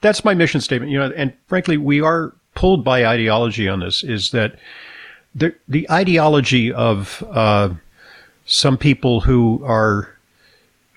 that's 0.00 0.24
my 0.24 0.34
mission 0.34 0.60
statement. 0.60 0.90
You 0.90 0.98
know, 0.98 1.12
and 1.16 1.32
frankly, 1.46 1.76
we 1.76 2.00
are 2.00 2.32
pulled 2.54 2.84
by 2.84 3.06
ideology 3.06 3.68
on 3.68 3.80
this. 3.80 4.02
Is 4.02 4.30
that 4.30 4.56
the 5.34 5.54
the 5.68 5.90
ideology 5.90 6.72
of 6.72 7.22
uh, 7.30 7.70
some 8.44 8.76
people 8.76 9.20
who 9.20 9.62
are 9.64 10.14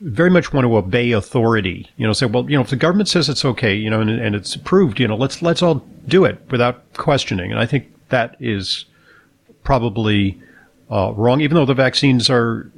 very 0.01 0.29
much 0.29 0.51
want 0.51 0.65
to 0.65 0.75
obey 0.75 1.11
authority. 1.11 1.89
You 1.97 2.05
know, 2.05 2.13
say, 2.13 2.25
well, 2.25 2.49
you 2.49 2.57
know, 2.57 2.61
if 2.61 2.69
the 2.69 2.75
government 2.75 3.07
says 3.07 3.29
it's 3.29 3.45
okay, 3.45 3.73
you 3.73 3.89
know, 3.89 4.01
and, 4.01 4.09
and 4.09 4.35
it's 4.35 4.55
approved, 4.55 4.99
you 4.99 5.07
know, 5.07 5.15
let's 5.15 5.41
let's 5.41 5.61
all 5.61 5.85
do 6.07 6.25
it 6.25 6.39
without 6.49 6.93
questioning. 6.93 7.51
And 7.51 7.59
I 7.59 7.65
think 7.65 7.87
that 8.09 8.35
is 8.39 8.85
probably 9.63 10.41
uh, 10.93 11.11
wrong, 11.13 11.41
even 11.41 11.55
though 11.55 11.65
the 11.65 11.73
vaccines 11.73 12.29
are 12.29 12.71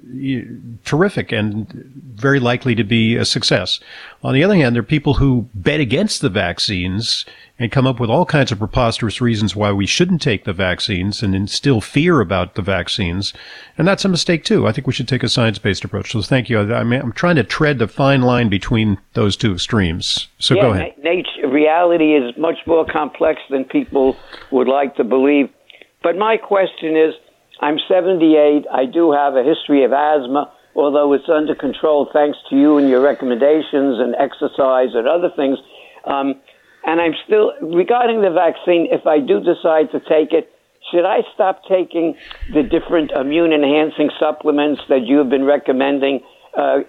terrific 0.85 1.33
and 1.33 1.67
very 2.15 2.39
likely 2.39 2.73
to 2.73 2.83
be 2.83 3.17
a 3.17 3.25
success. 3.25 3.81
On 4.23 4.33
the 4.33 4.41
other 4.41 4.55
hand, 4.55 4.73
there 4.73 4.79
are 4.79 4.83
people 4.83 5.15
who 5.15 5.49
bet 5.53 5.81
against 5.81 6.21
the 6.21 6.29
vaccines 6.29 7.25
and 7.59 7.73
come 7.73 7.85
up 7.85 7.99
with 7.99 8.09
all 8.09 8.25
kinds 8.25 8.53
of 8.53 8.59
preposterous 8.59 9.19
reasons 9.19 9.53
why 9.53 9.71
we 9.73 9.85
shouldn't 9.85 10.21
take 10.21 10.45
the 10.45 10.53
vaccines 10.53 11.21
and 11.21 11.35
instill 11.35 11.81
fear 11.81 12.21
about 12.21 12.55
the 12.55 12.61
vaccines. 12.61 13.33
And 13.77 13.85
that's 13.85 14.05
a 14.05 14.09
mistake 14.09 14.45
too. 14.45 14.65
I 14.65 14.71
think 14.71 14.87
we 14.87 14.93
should 14.93 15.09
take 15.09 15.23
a 15.23 15.29
science-based 15.29 15.83
approach. 15.83 16.13
So 16.13 16.21
thank 16.21 16.49
you. 16.49 16.59
I 16.59 16.79
I'm 16.79 17.11
trying 17.11 17.35
to 17.35 17.43
tread 17.43 17.79
the 17.79 17.87
fine 17.87 18.21
line 18.21 18.47
between 18.47 18.97
those 19.13 19.35
two 19.35 19.51
extremes. 19.51 20.29
So 20.39 20.55
yeah, 20.55 20.61
go 20.61 20.71
ahead. 20.71 20.93
Nature, 21.03 21.49
reality 21.49 22.15
is 22.15 22.33
much 22.37 22.59
more 22.65 22.85
complex 22.85 23.41
than 23.49 23.65
people 23.65 24.15
would 24.51 24.69
like 24.69 24.95
to 24.95 25.03
believe. 25.03 25.49
But 26.01 26.17
my 26.17 26.37
question 26.37 26.95
is, 26.95 27.13
I'm 27.59 27.77
78. 27.87 28.65
I 28.71 28.85
do 28.85 29.11
have 29.11 29.35
a 29.35 29.43
history 29.43 29.83
of 29.83 29.93
asthma, 29.93 30.51
although 30.75 31.13
it's 31.13 31.29
under 31.29 31.55
control 31.55 32.09
thanks 32.11 32.37
to 32.49 32.55
you 32.55 32.77
and 32.77 32.89
your 32.89 33.01
recommendations 33.01 33.99
and 33.99 34.15
exercise 34.15 34.89
and 34.93 35.07
other 35.07 35.29
things. 35.35 35.57
Um, 36.05 36.35
and 36.85 37.01
I'm 37.01 37.13
still, 37.25 37.53
regarding 37.61 38.21
the 38.21 38.29
vaccine, 38.29 38.87
if 38.91 39.07
I 39.07 39.19
do 39.19 39.39
decide 39.39 39.91
to 39.91 39.99
take 39.99 40.33
it, 40.33 40.51
should 40.91 41.05
I 41.05 41.21
stop 41.33 41.63
taking 41.67 42.15
the 42.53 42.61
different 42.61 43.11
immune 43.11 43.53
enhancing 43.53 44.11
supplements 44.19 44.81
that 44.89 45.07
you 45.07 45.17
have 45.17 45.29
been 45.29 45.45
recommending 45.45 46.21
uh, 46.55 46.79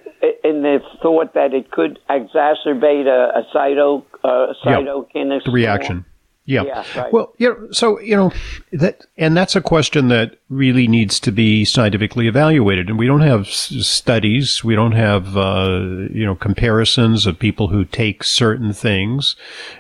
in 0.45 0.63
the 0.63 0.81
thought 1.03 1.33
that 1.35 1.55
it 1.55 1.71
could 1.71 1.99
exacerbate 2.11 3.07
a, 3.07 3.41
a 3.41 3.43
cyto, 3.55 4.05
uh, 4.23 4.53
cytokinin? 4.65 5.43
the 5.45 5.51
reaction. 5.51 6.05
Yeah. 6.47 6.63
yeah 6.63 6.85
right. 7.01 7.13
Well, 7.13 7.33
you 7.39 7.49
know, 7.49 7.69
so, 7.73 8.01
you 8.01 8.17
know, 8.17 8.33
that, 8.73 9.05
and 9.19 9.37
that's 9.37 9.57
a 9.57 9.61
question 9.61 10.09
that 10.09 10.39
really 10.49 10.87
needs 10.87 11.19
to 11.21 11.33
be 11.33 11.65
scientifically 11.65 12.29
evaluated. 12.29 12.89
And 12.89 12.99
we 12.99 13.09
don't 13.09 13.21
have 13.21 13.49
studies. 13.49 14.63
We 14.63 14.77
don't 14.77 14.93
have, 14.93 15.37
uh, 15.37 16.07
you 16.11 16.25
know, 16.25 16.37
comparisons 16.37 17.27
of 17.27 17.39
people 17.39 17.69
who 17.69 17.85
take 17.85 18.23
certain 18.23 18.73
things. 18.73 19.35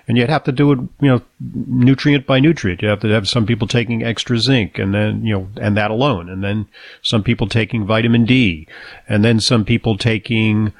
And 0.08 0.18
yet 0.18 0.28
have 0.28 0.44
to 0.44 0.52
do 0.52 0.72
it, 0.72 0.78
you 1.00 1.08
know, 1.08 1.22
nutrient 1.40 2.26
by 2.26 2.40
nutrient. 2.40 2.82
You 2.82 2.88
have 2.88 3.00
to 3.00 3.08
have 3.08 3.28
some 3.28 3.46
people 3.46 3.68
taking 3.68 4.02
extra 4.02 4.36
zinc 4.38 4.78
and 4.78 4.92
then, 4.92 5.24
you 5.24 5.34
know, 5.34 5.48
and 5.60 5.76
that 5.76 5.92
alone. 5.92 6.28
And 6.28 6.42
then 6.42 6.66
some 7.00 7.22
people 7.22 7.46
taking 7.46 7.86
vitamin 7.86 8.24
D 8.24 8.66
and 9.08 9.24
then 9.24 9.38
some 9.38 9.64
people 9.64 9.96
taking, 9.96 10.72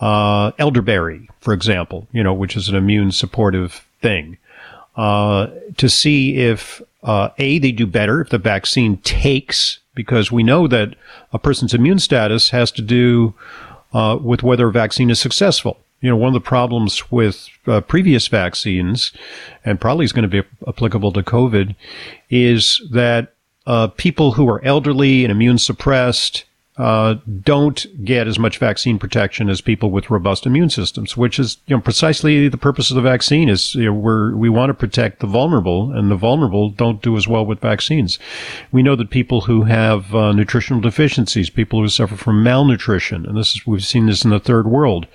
uh, 0.00 0.52
elderberry, 0.58 1.28
for 1.40 1.54
example, 1.54 2.08
you 2.12 2.22
know, 2.22 2.34
which 2.34 2.56
is 2.56 2.68
an 2.68 2.74
immune 2.74 3.12
supportive 3.12 3.86
thing. 4.02 4.38
Uh, 4.96 5.46
to 5.76 5.88
see 5.88 6.36
if 6.36 6.82
uh, 7.04 7.30
a 7.38 7.58
they 7.58 7.72
do 7.72 7.86
better 7.86 8.20
if 8.20 8.28
the 8.28 8.38
vaccine 8.38 8.96
takes, 8.98 9.78
because 9.94 10.32
we 10.32 10.42
know 10.42 10.66
that 10.66 10.94
a 11.32 11.38
person's 11.38 11.72
immune 11.72 11.98
status 11.98 12.50
has 12.50 12.70
to 12.72 12.82
do 12.82 13.32
uh, 13.94 14.18
with 14.20 14.42
whether 14.42 14.68
a 14.68 14.72
vaccine 14.72 15.08
is 15.08 15.18
successful. 15.18 15.78
You 16.00 16.10
know, 16.10 16.16
one 16.16 16.28
of 16.28 16.34
the 16.42 16.48
problems 16.48 17.10
with 17.10 17.48
uh, 17.66 17.80
previous 17.82 18.26
vaccines, 18.28 19.12
and 19.64 19.80
probably 19.80 20.04
is 20.04 20.12
going 20.12 20.28
to 20.28 20.42
be 20.42 20.48
applicable 20.66 21.12
to 21.12 21.22
COVID, 21.22 21.76
is 22.28 22.82
that 22.90 23.34
uh, 23.66 23.88
people 23.88 24.32
who 24.32 24.48
are 24.48 24.64
elderly 24.64 25.24
and 25.24 25.30
immune 25.30 25.58
suppressed 25.58 26.44
uh, 26.80 27.16
don't 27.42 27.86
get 28.06 28.26
as 28.26 28.38
much 28.38 28.56
vaccine 28.56 28.98
protection 28.98 29.50
as 29.50 29.60
people 29.60 29.90
with 29.90 30.08
robust 30.08 30.46
immune 30.46 30.70
systems, 30.70 31.14
which 31.14 31.38
is 31.38 31.58
you 31.66 31.76
know 31.76 31.82
precisely 31.82 32.48
the 32.48 32.56
purpose 32.56 32.90
of 32.90 32.94
the 32.94 33.02
vaccine. 33.02 33.50
Is 33.50 33.74
you 33.74 33.84
know, 33.84 33.92
we're, 33.92 34.34
we 34.34 34.48
want 34.48 34.70
to 34.70 34.74
protect 34.74 35.20
the 35.20 35.26
vulnerable, 35.26 35.92
and 35.92 36.10
the 36.10 36.16
vulnerable 36.16 36.70
don't 36.70 37.02
do 37.02 37.18
as 37.18 37.28
well 37.28 37.44
with 37.44 37.60
vaccines. 37.60 38.18
We 38.72 38.82
know 38.82 38.96
that 38.96 39.10
people 39.10 39.42
who 39.42 39.64
have 39.64 40.14
uh, 40.14 40.32
nutritional 40.32 40.80
deficiencies, 40.80 41.50
people 41.50 41.80
who 41.80 41.88
suffer 41.88 42.16
from 42.16 42.42
malnutrition, 42.42 43.26
and 43.26 43.36
this 43.36 43.56
is 43.56 43.66
we've 43.66 43.84
seen 43.84 44.06
this 44.06 44.24
in 44.24 44.30
the 44.30 44.40
third 44.40 44.66
world, 44.66 45.06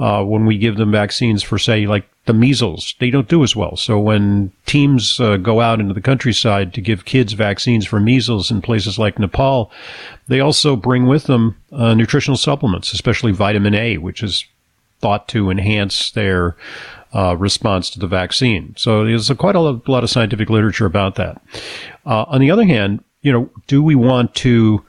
uh, 0.00 0.24
when 0.24 0.46
we 0.46 0.58
give 0.58 0.76
them 0.78 0.90
vaccines 0.90 1.44
for 1.44 1.60
say 1.60 1.86
like 1.86 2.08
the 2.26 2.32
measles, 2.32 2.94
they 3.00 3.10
don't 3.10 3.28
do 3.28 3.42
as 3.42 3.54
well. 3.54 3.76
So 3.76 3.98
when 3.98 4.50
teams 4.64 5.20
uh, 5.20 5.36
go 5.36 5.60
out 5.60 5.80
into 5.80 5.92
the 5.92 6.00
countryside 6.00 6.72
to 6.74 6.80
give 6.80 7.04
kids 7.04 7.34
vaccines 7.34 7.86
for 7.86 8.00
measles 8.00 8.50
in 8.50 8.62
places 8.62 8.98
like 8.98 9.18
Nepal, 9.18 9.70
they 10.28 10.40
also 10.40 10.74
bring 10.74 11.06
with 11.06 11.24
them 11.24 11.56
uh, 11.70 11.94
nutritional 11.94 12.38
supplements, 12.38 12.92
especially 12.92 13.32
vitamin 13.32 13.74
A, 13.74 13.98
which 13.98 14.22
is 14.22 14.46
thought 15.00 15.28
to 15.28 15.50
enhance 15.50 16.12
their 16.12 16.56
uh, 17.12 17.36
response 17.36 17.90
to 17.90 17.98
the 17.98 18.06
vaccine. 18.06 18.74
So 18.78 19.04
there's 19.04 19.28
a, 19.28 19.34
quite 19.34 19.54
a 19.54 19.60
lot, 19.60 19.86
a 19.86 19.90
lot, 19.90 20.02
of 20.02 20.10
scientific 20.10 20.48
literature 20.48 20.86
about 20.86 21.16
that. 21.16 21.42
Uh, 22.06 22.24
on 22.26 22.40
the 22.40 22.50
other 22.50 22.64
hand, 22.64 23.04
you 23.20 23.32
know, 23.32 23.50
do 23.66 23.82
we 23.82 23.94
want 23.94 24.34
to 24.36 24.84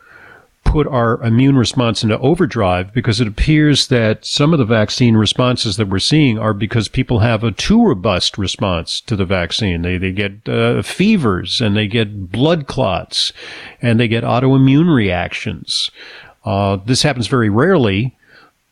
put 0.66 0.88
our 0.88 1.24
immune 1.24 1.58
response 1.58 2.04
into 2.04 2.20
overdrive 2.20 2.94
because 2.94 3.22
it 3.22 3.28
appears 3.28 3.88
that 3.88 4.26
some 4.26 4.52
of 4.52 4.60
the 4.60 4.66
vaccine 4.66 5.16
responses 5.16 5.78
that 5.78 5.88
we're 5.88 6.00
seeing 6.00 6.38
are 6.38 6.54
because 6.54 6.90
people 6.90 7.20
have 7.20 7.44
a 7.44 7.52
too 7.52 7.82
robust 7.82 8.38
response 8.38 9.00
to 9.02 9.16
the 9.16 9.26
vaccine. 9.26 9.84
They, 9.84 9.98
they 9.98 10.12
get 10.12 10.50
uh, 10.50 10.82
fevers 10.82 11.62
and 11.62 11.78
they 11.78 11.88
get 11.88 12.32
blood 12.32 12.68
clots 12.68 13.32
and 13.82 14.00
they 14.00 14.10
get 14.10 14.26
autoimmune 14.26 14.94
reactions. 14.94 15.92
Uh, 16.44 16.78
this 16.78 17.04
happens 17.04 17.28
very 17.28 17.50
rarely, 17.50 18.18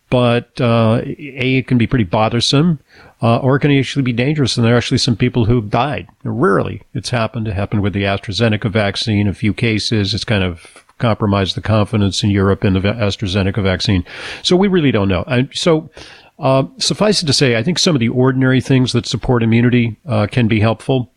but 0.09 0.59
uh, 0.59 1.01
A, 1.05 1.57
it 1.57 1.67
can 1.67 1.77
be 1.77 1.87
pretty 1.87 2.05
bothersome. 2.05 2.79
Uh, 3.21 3.37
or 3.37 3.55
it 3.55 3.61
can 3.61 3.71
actually 3.71 4.03
be 4.03 4.11
dangerous. 4.11 4.57
And 4.57 4.65
there 4.65 4.73
are 4.73 4.77
actually 4.77 4.97
some 4.97 5.15
people 5.15 5.45
who've 5.45 5.69
died. 5.69 6.09
Rarely 6.25 6.81
it's 6.93 7.09
happened. 7.09 7.47
It 7.47 7.53
happened 7.53 7.81
with 7.81 7.93
the 7.93 8.03
AstraZeneca 8.03 8.69
vaccine, 8.69 9.29
a 9.29 9.33
few 9.33 9.53
cases. 9.53 10.13
It's 10.13 10.25
kind 10.25 10.43
of 10.43 10.82
compromise 11.03 11.53
the 11.53 11.61
confidence 11.61 12.23
in 12.23 12.29
Europe 12.29 12.63
in 12.65 12.73
the 12.73 12.79
AstraZeneca 12.79 13.61
vaccine. 13.61 14.03
So 14.41 14.55
we 14.55 14.67
really 14.67 14.91
don't 14.91 15.09
know. 15.09 15.23
And 15.27 15.49
so, 15.53 15.89
uh, 16.39 16.63
suffice 16.77 17.21
it 17.21 17.27
to 17.27 17.33
say, 17.33 17.55
I 17.55 17.63
think 17.63 17.77
some 17.77 17.95
of 17.95 17.99
the 17.99 18.09
ordinary 18.09 18.61
things 18.61 18.93
that 18.93 19.05
support 19.05 19.43
immunity 19.43 19.97
uh, 20.05 20.27
can 20.27 20.47
be 20.47 20.59
helpful. 20.59 21.11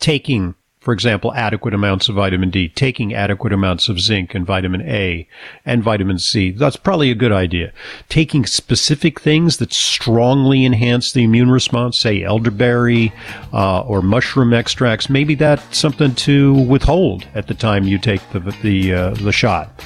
Taking 0.00 0.54
for 0.82 0.92
example, 0.92 1.32
adequate 1.34 1.74
amounts 1.74 2.08
of 2.08 2.16
vitamin 2.16 2.50
D, 2.50 2.68
taking 2.68 3.14
adequate 3.14 3.52
amounts 3.52 3.88
of 3.88 4.00
zinc 4.00 4.34
and 4.34 4.44
vitamin 4.44 4.82
A 4.82 5.28
and 5.64 5.80
vitamin 5.80 6.18
C. 6.18 6.50
That's 6.50 6.76
probably 6.76 7.12
a 7.12 7.14
good 7.14 7.30
idea. 7.30 7.72
Taking 8.08 8.44
specific 8.44 9.20
things 9.20 9.58
that 9.58 9.72
strongly 9.72 10.66
enhance 10.66 11.12
the 11.12 11.22
immune 11.22 11.52
response, 11.52 11.96
say 11.96 12.24
elderberry 12.24 13.12
uh, 13.52 13.82
or 13.82 14.02
mushroom 14.02 14.52
extracts, 14.52 15.08
maybe 15.08 15.36
that's 15.36 15.78
something 15.78 16.16
to 16.16 16.54
withhold 16.54 17.28
at 17.34 17.46
the 17.46 17.54
time 17.54 17.84
you 17.84 17.96
take 17.96 18.20
the 18.32 18.40
the 18.62 18.92
uh, 18.92 19.10
the 19.10 19.32
shot. 19.32 19.84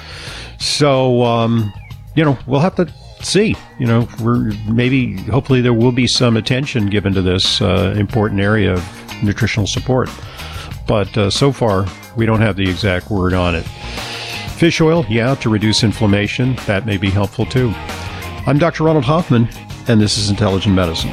So, 0.58 1.22
um, 1.24 1.74
you 2.14 2.24
know, 2.24 2.38
we'll 2.46 2.60
have 2.60 2.76
to 2.76 2.90
see. 3.20 3.54
You 3.78 3.86
know, 3.86 4.08
we're 4.22 4.52
maybe 4.66 5.18
hopefully 5.24 5.60
there 5.60 5.74
will 5.74 5.92
be 5.92 6.06
some 6.06 6.38
attention 6.38 6.86
given 6.86 7.12
to 7.12 7.20
this 7.20 7.60
uh, 7.60 7.94
important 7.98 8.40
area 8.40 8.72
of 8.72 9.22
nutritional 9.22 9.66
support 9.66 10.08
but 10.86 11.16
uh, 11.18 11.30
so 11.30 11.52
far 11.52 11.86
we 12.16 12.26
don't 12.26 12.40
have 12.40 12.56
the 12.56 12.68
exact 12.68 13.10
word 13.10 13.34
on 13.34 13.54
it. 13.54 13.64
Fish 14.56 14.80
oil, 14.80 15.04
yeah, 15.08 15.34
to 15.36 15.50
reduce 15.50 15.84
inflammation, 15.84 16.56
that 16.66 16.86
may 16.86 16.96
be 16.96 17.10
helpful 17.10 17.44
too. 17.44 17.72
I'm 18.46 18.58
Dr. 18.58 18.84
Ronald 18.84 19.04
Hoffman, 19.04 19.48
and 19.88 20.00
this 20.00 20.16
is 20.16 20.30
Intelligent 20.30 20.74
Medicine. 20.74 21.10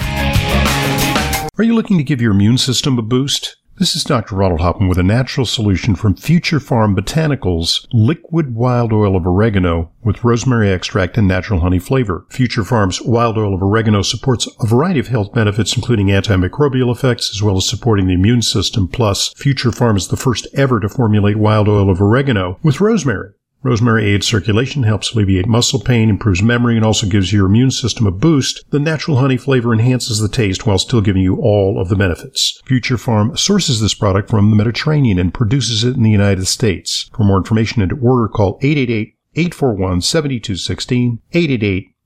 Are 1.58 1.64
you 1.64 1.76
looking 1.76 1.98
to 1.98 2.04
give 2.04 2.22
your 2.22 2.32
immune 2.32 2.58
system 2.58 2.98
a 2.98 3.02
boost? 3.02 3.58
This 3.80 3.96
is 3.96 4.04
Dr. 4.04 4.36
Ronald 4.36 4.62
Hoffman 4.62 4.88
with 4.88 5.00
a 5.00 5.04
natural 5.04 5.48
solution 5.48 5.96
from 5.96 6.16
Future 6.16 6.60
Pharm 6.60 6.96
Botanicals 6.96 7.88
liquid 7.92 8.54
wild 8.54 8.94
oil 8.94 9.16
of 9.16 9.26
oregano 9.26 9.92
with 10.04 10.24
rosemary 10.24 10.70
extract 10.70 11.18
and 11.18 11.28
natural 11.28 11.62
honey 11.62 11.80
flavor. 11.80 12.28
Future 12.30 12.62
Pharm's 12.62 13.02
wild 13.02 13.36
oil 13.36 13.56
of 13.56 13.64
oregano 13.64 14.04
supports 14.04 14.48
a 14.62 14.68
variety 14.68 15.00
of 15.00 15.08
health 15.08 15.34
benefits, 15.34 15.76
including 15.76 16.10
antimicrobial 16.10 16.96
effects, 16.96 17.32
as 17.32 17.42
well 17.42 17.58
as 17.58 17.68
supporting 17.68 18.06
the 18.06 18.14
immune 18.14 18.44
system. 18.44 18.88
Plus, 18.88 19.34
Future 19.38 19.72
Pharm 19.72 19.98
is 19.98 20.10
the 20.10 20.18
first 20.18 20.46
ever 20.54 20.80
to 20.80 20.88
formulate 20.88 21.38
wild 21.38 21.68
oil 21.68 21.90
of 21.90 22.00
oregano 22.00 22.60
with 22.62 22.80
rosemary. 22.80 23.32
Rosemary 23.64 24.14
aids 24.14 24.28
circulation, 24.28 24.84
helps 24.84 25.14
alleviate 25.14 25.48
muscle 25.48 25.80
pain, 25.80 26.10
improves 26.10 26.44
memory, 26.44 26.76
and 26.76 26.86
also 26.86 27.08
gives 27.08 27.32
your 27.32 27.46
immune 27.46 27.72
system 27.72 28.06
a 28.06 28.12
boost. 28.12 28.70
The 28.72 28.80
natural 28.80 29.16
honey 29.18 29.38
flavor 29.38 29.72
enhances 29.72 30.20
the 30.20 30.28
taste 30.28 30.68
while 30.68 30.78
still 30.78 31.00
giving 31.00 31.22
you 31.22 31.38
all 31.38 31.82
of 31.82 31.88
the 31.88 31.96
benefits. 31.96 32.62
Future 32.66 32.98
Pharm 32.98 33.40
sources 33.40 33.80
this 33.80 33.94
product 33.94 34.30
from 34.30 34.50
the 34.50 34.58
Mediterranean 34.58 35.18
and 35.18 35.34
produces 35.34 35.86
it 35.86 35.96
in 35.96 36.04
the 36.04 36.12
United 36.12 36.46
States. 36.46 37.10
For 37.16 37.24
more 37.24 37.38
information 37.38 37.82
and 37.82 37.92
to 37.92 37.98
order, 37.98 38.28
call 38.28 38.60
888-841-7216, 38.60 41.20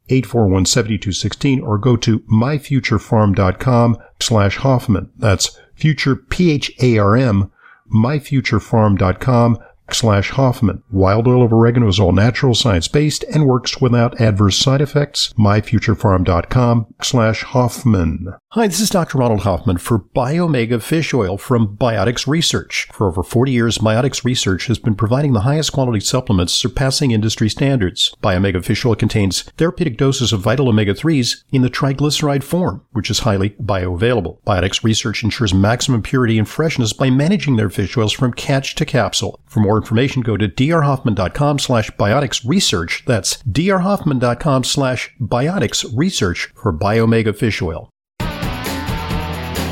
888-841-7216, 0.09 1.63
or 1.63 1.79
go 1.79 1.97
to 1.97 2.19
myfuturepharm.com 2.19 3.97
slash 4.19 4.57
Hoffman. 4.57 5.09
That's 5.17 5.59
future, 5.73 6.15
P-H-A-R-M, 6.15 7.51
myfuturepharm.com 7.91 9.57
slash 9.91 10.31
Hoffman. 10.31 10.83
Wild 10.91 11.27
oil 11.27 11.43
of 11.43 11.53
oregano 11.53 11.87
is 11.87 11.99
all 11.99 12.11
natural, 12.11 12.53
science-based, 12.53 13.23
and 13.33 13.45
works 13.45 13.79
without 13.79 14.19
adverse 14.19 14.57
side 14.57 14.81
effects. 14.81 15.33
MyFuturePharm.com 15.37 16.93
slash 17.01 17.43
Hoffman. 17.43 18.33
Hi, 18.51 18.67
this 18.67 18.79
is 18.79 18.89
Dr. 18.89 19.17
Ronald 19.17 19.41
Hoffman 19.41 19.77
for 19.77 19.99
Biomega 19.99 20.81
Fish 20.81 21.13
Oil 21.13 21.37
from 21.37 21.75
Biotics 21.77 22.27
Research. 22.27 22.87
For 22.91 23.07
over 23.07 23.21
40 23.21 23.51
years, 23.51 23.77
Biotics 23.77 24.23
Research 24.23 24.67
has 24.67 24.79
been 24.79 24.95
providing 24.95 25.33
the 25.33 25.41
highest 25.41 25.73
quality 25.73 25.99
supplements 25.99 26.53
surpassing 26.53 27.11
industry 27.11 27.49
standards. 27.49 28.15
Biomega 28.23 28.63
Fish 28.63 28.85
Oil 28.85 28.95
contains 28.95 29.43
therapeutic 29.57 29.97
doses 29.97 30.33
of 30.33 30.39
vital 30.39 30.69
omega-3s 30.69 31.43
in 31.51 31.61
the 31.61 31.69
triglyceride 31.69 32.43
form, 32.43 32.85
which 32.93 33.09
is 33.09 33.19
highly 33.19 33.51
bioavailable. 33.51 34.39
Biotics 34.43 34.83
Research 34.83 35.23
ensures 35.23 35.53
maximum 35.53 36.01
purity 36.01 36.39
and 36.39 36.47
freshness 36.47 36.93
by 36.93 37.09
managing 37.09 37.57
their 37.57 37.69
fish 37.69 37.97
oils 37.97 38.13
from 38.13 38.33
catch 38.33 38.75
to 38.75 38.85
capsule. 38.85 39.39
For 39.57 39.61
more 39.61 39.77
information, 39.77 40.21
go 40.21 40.37
to 40.37 40.47
drhoffman.com 40.47 41.57
slash 41.57 41.89
biotics 41.97 42.47
research. 42.47 43.03
That's 43.07 43.41
drhoffman.com 43.41 44.63
slash 44.63 45.15
biotics 45.19 45.83
research 45.95 46.53
for 46.53 46.71
Biomega 46.71 47.35
Fish 47.35 47.59
Oil. 47.63 47.89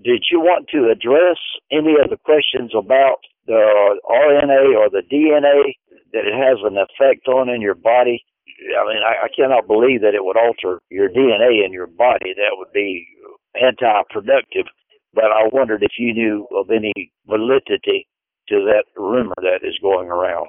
Did 0.02 0.24
you 0.30 0.40
want 0.40 0.68
to 0.72 0.90
address 0.90 1.38
any 1.70 1.94
of 2.02 2.11
the 2.11 2.16
questions 2.24 2.72
about 2.76 3.18
the 3.46 3.98
RNA 4.09 4.76
or 4.76 4.90
the 4.90 5.02
DNA 5.06 5.74
that 6.12 6.26
it 6.26 6.35
has 6.35 6.59
an 6.64 6.76
effect 6.76 7.28
on 7.28 7.48
in 7.48 7.61
your 7.61 7.74
body? 7.74 8.24
I 8.46 8.87
mean, 8.88 9.02
I, 9.02 9.26
I 9.26 9.28
cannot 9.35 9.66
believe 9.66 10.00
that 10.00 10.14
it 10.14 10.24
would 10.24 10.37
alter 10.37 10.80
your 10.90 11.09
DNA 11.09 11.64
in 11.64 11.72
your 11.72 11.87
body. 11.87 12.32
That 12.37 12.56
would 12.56 12.72
be 12.72 13.06
anti-productive. 13.54 14.66
But 15.14 15.26
I 15.26 15.48
wondered 15.52 15.82
if 15.82 15.92
you 15.98 16.12
knew 16.12 16.46
of 16.54 16.70
any 16.70 17.12
validity 17.26 18.06
to 18.48 18.64
that 18.66 18.85
rumor 18.96 19.35
that 19.38 19.61
is 19.62 19.78
going 19.80 20.09
around. 20.09 20.48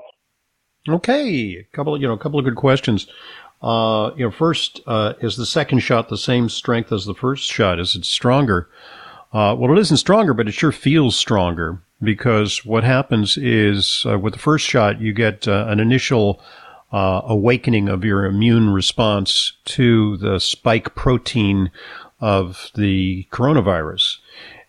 Okay, 0.89 1.57
a 1.57 1.75
couple 1.75 1.95
of 1.95 2.01
you 2.01 2.07
know, 2.07 2.13
a 2.13 2.17
couple 2.17 2.39
of 2.39 2.45
good 2.45 2.55
questions. 2.55 3.07
Uh, 3.61 4.11
you 4.15 4.23
know, 4.23 4.31
first, 4.31 4.81
uh, 4.87 5.13
is 5.21 5.35
the 5.35 5.45
second 5.45 5.79
shot 5.79 6.09
the 6.09 6.17
same 6.17 6.47
strength 6.47 6.91
as 6.91 7.05
the 7.05 7.13
first 7.13 7.43
shot? 7.43 7.79
Is 7.79 7.95
it 7.95 8.05
stronger? 8.05 8.69
Uh, 9.37 9.53
well, 9.53 9.71
it 9.71 9.77
isn't 9.77 9.97
stronger, 9.97 10.33
but 10.33 10.47
it 10.47 10.53
sure 10.53 10.71
feels 10.71 11.15
stronger 11.15 11.79
because 12.01 12.65
what 12.65 12.83
happens 12.83 13.37
is 13.37 14.03
uh, 14.09 14.17
with 14.17 14.33
the 14.33 14.39
first 14.39 14.65
shot, 14.65 14.99
you 14.99 15.13
get 15.13 15.47
uh, 15.47 15.67
an 15.67 15.79
initial 15.79 16.41
uh, 16.91 17.21
awakening 17.23 17.87
of 17.87 18.03
your 18.03 18.25
immune 18.25 18.71
response 18.71 19.53
to 19.63 20.17
the 20.17 20.39
spike 20.39 20.95
protein 20.95 21.69
of 22.19 22.71
the 22.73 23.27
coronavirus. 23.31 24.17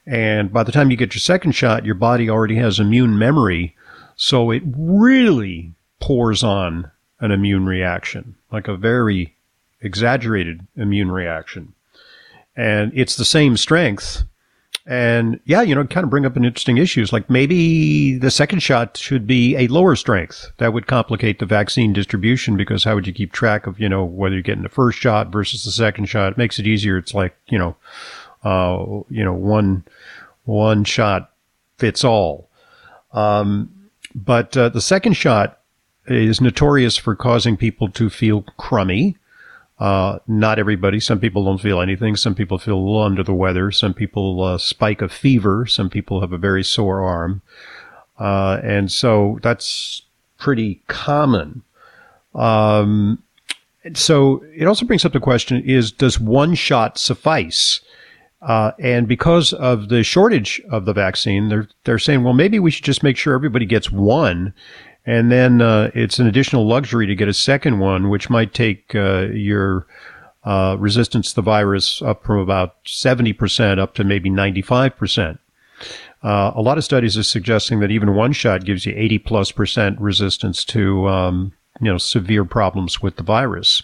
And 0.05 0.53
by 0.53 0.65
the 0.65 0.73
time 0.73 0.91
you 0.91 0.99
get 0.99 1.15
your 1.15 1.21
second 1.21 1.53
shot, 1.53 1.87
your 1.87 1.95
body 1.95 2.29
already 2.29 2.57
has 2.57 2.79
immune 2.79 3.19
memory. 3.19 3.75
So 4.17 4.51
it 4.51 4.63
really 4.67 5.73
pours 5.99 6.43
on 6.43 6.91
an 7.21 7.31
immune 7.31 7.65
reaction, 7.65 8.35
like 8.53 8.69
a 8.69 8.77
very 8.77 9.35
exaggerated 9.81 10.67
immune 10.77 11.11
reaction. 11.11 11.73
And 12.55 12.93
it's 12.95 13.17
the 13.17 13.25
same 13.25 13.57
strength, 13.57 14.25
and 14.89 15.39
yeah, 15.45 15.61
you 15.61 15.75
know, 15.75 15.85
kind 15.85 16.03
of 16.03 16.09
bring 16.09 16.25
up 16.25 16.35
an 16.35 16.47
interesting 16.47 16.79
issues 16.79 17.13
like 17.13 17.29
maybe 17.29 18.17
the 18.17 18.31
second 18.31 18.61
shot 18.61 18.97
should 18.97 19.27
be 19.27 19.55
a 19.55 19.69
lower 19.69 19.95
strength. 19.95 20.51
That 20.57 20.73
would 20.73 20.87
complicate 20.87 21.39
the 21.39 21.47
vaccine 21.47 21.93
distribution 21.93 22.57
because 22.57 22.85
how 22.85 22.95
would 22.95 23.07
you 23.07 23.13
keep 23.13 23.33
track 23.33 23.67
of, 23.67 23.79
you 23.79 23.87
know, 23.87 24.03
whether 24.03 24.35
you're 24.35 24.43
getting 24.43 24.63
the 24.63 24.71
first 24.71 24.99
shot 24.99 25.31
versus 25.31 25.63
the 25.63 25.73
second 25.73 26.07
shot? 26.07 26.33
It 26.33 26.39
makes 26.39 26.59
it 26.59 26.67
easier. 26.67 26.97
It's 26.97 27.13
like, 27.13 27.37
you 27.49 27.59
know, 27.59 27.77
uh, 28.45 29.05
you 29.11 29.23
know, 29.23 29.35
one, 29.35 29.85
one 30.45 30.85
shot 30.85 31.33
fits 31.77 32.03
all. 32.03 32.49
Um, 33.13 33.91
but 34.15 34.57
uh, 34.57 34.71
the 34.71 34.81
second 34.81 35.19
shot 35.19 35.61
is 36.07 36.41
notorious 36.41 36.97
for 36.97 37.15
causing 37.15 37.59
people 37.59 37.91
to 37.91 38.09
feel 38.09 38.41
crummy 38.57 39.18
uh, 39.81 40.19
not 40.27 40.59
everybody. 40.59 40.99
Some 40.99 41.21
people 41.21 41.45
don't 41.45 41.61
feel 41.61 41.81
anything. 41.81 42.17
Some 42.17 42.35
people 42.35 42.59
feel 42.59 42.77
a 42.77 42.81
little 42.81 43.03
under 43.03 43.23
the 43.23 43.35
weather. 43.35 43.71
Some 43.71 43.95
people 43.95 44.43
uh, 44.43 44.59
spike 44.59 45.01
a 45.03 45.09
fever. 45.09 45.67
Some 45.67 45.89
people 45.89 46.21
have 46.21 46.33
a 46.33 46.39
very 46.39 46.65
sore 46.65 47.03
arm. 47.03 47.43
Uh, 48.19 48.61
and 48.65 48.91
so 48.91 49.39
that's 49.43 50.03
pretty 50.39 50.83
common. 50.89 51.63
Um, 52.35 53.23
so 53.95 54.45
it 54.55 54.67
also 54.67 54.85
brings 54.85 55.05
up 55.05 55.13
the 55.13 55.21
question 55.21 55.63
is, 55.63 55.93
does 55.93 56.19
one 56.19 56.55
shot 56.55 56.99
suffice? 56.99 57.81
Uh, 58.43 58.73
and 58.79 59.09
because 59.09 59.53
of 59.53 59.89
the 59.89 60.03
shortage 60.03 60.61
of 60.71 60.85
the 60.85 60.93
vaccine, 60.93 61.49
they're, 61.49 61.69
they're 61.85 61.99
saying, 61.99 62.23
well, 62.23 62.35
maybe 62.35 62.59
we 62.59 62.71
should 62.71 62.85
just 62.85 63.03
make 63.03 63.17
sure 63.17 63.35
everybody 63.35 63.67
gets 63.67 63.91
one 63.91 64.53
and 65.09 65.33
then 65.33 65.63
uh, 65.63 65.91
it's 65.95 66.19
an 66.19 66.27
additional 66.27 66.67
luxury 66.67 67.07
to 67.07 67.15
get 67.15 67.29
a 67.29 67.35
second 67.35 67.79
one, 67.79 68.11
which 68.11 68.29
might 68.29 68.53
take 68.53 68.95
uh, 68.95 69.29
your 69.29 69.87
uh, 70.45 70.77
resistance 70.79 71.31
to 71.31 71.37
the 71.37 71.43
virus 71.43 72.03
up 72.03 72.23
from 72.25 72.37
about 72.41 72.85
70% 72.85 73.79
up 73.79 73.95
to 73.95 74.05
maybe 74.05 74.29
95%. 74.29 75.39
Uh, 76.23 76.53
a 76.55 76.61
lot 76.61 76.77
of 76.77 76.85
studies 76.85 77.17
are 77.17 77.23
suggesting 77.23 77.81
that 77.81 77.91
even 77.91 78.15
one 78.15 78.35
shot 78.35 78.67
gives 78.67 78.85
you 78.85 78.93
80 78.95 79.19
plus 79.21 79.51
percent 79.51 79.99
resistance 79.99 80.63
to 80.67 81.09
um, 81.09 81.55
you 81.81 81.91
know 81.91 81.97
severe 81.97 82.45
problems 82.45 83.01
with 83.01 83.17
the 83.17 83.23
virus, 83.23 83.83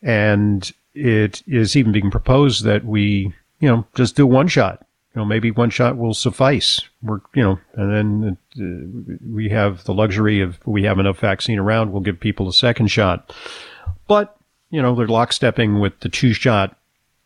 and 0.00 0.72
it 0.94 1.42
is 1.46 1.76
even 1.76 1.92
being 1.92 2.10
proposed 2.10 2.64
that 2.64 2.86
we 2.86 3.34
you 3.60 3.68
know 3.68 3.84
just 3.94 4.16
do 4.16 4.26
one 4.26 4.48
shot 4.48 4.86
know, 5.18 5.24
maybe 5.24 5.50
one 5.50 5.70
shot 5.70 5.96
will 5.96 6.14
suffice. 6.14 6.80
We're, 7.02 7.20
you 7.34 7.42
know, 7.42 7.58
and 7.74 7.92
then 7.92 8.38
uh, 8.56 9.18
we 9.30 9.48
have 9.50 9.84
the 9.84 9.94
luxury 9.94 10.40
of 10.40 10.58
we 10.66 10.84
have 10.84 10.98
enough 10.98 11.18
vaccine 11.18 11.58
around. 11.58 11.92
We'll 11.92 12.00
give 12.02 12.18
people 12.18 12.48
a 12.48 12.52
second 12.52 12.88
shot, 12.88 13.34
but 14.06 14.36
you 14.70 14.82
know, 14.82 14.94
they're 14.94 15.06
lockstepping 15.06 15.80
with 15.80 16.00
the 16.00 16.08
two 16.08 16.32
shot 16.32 16.76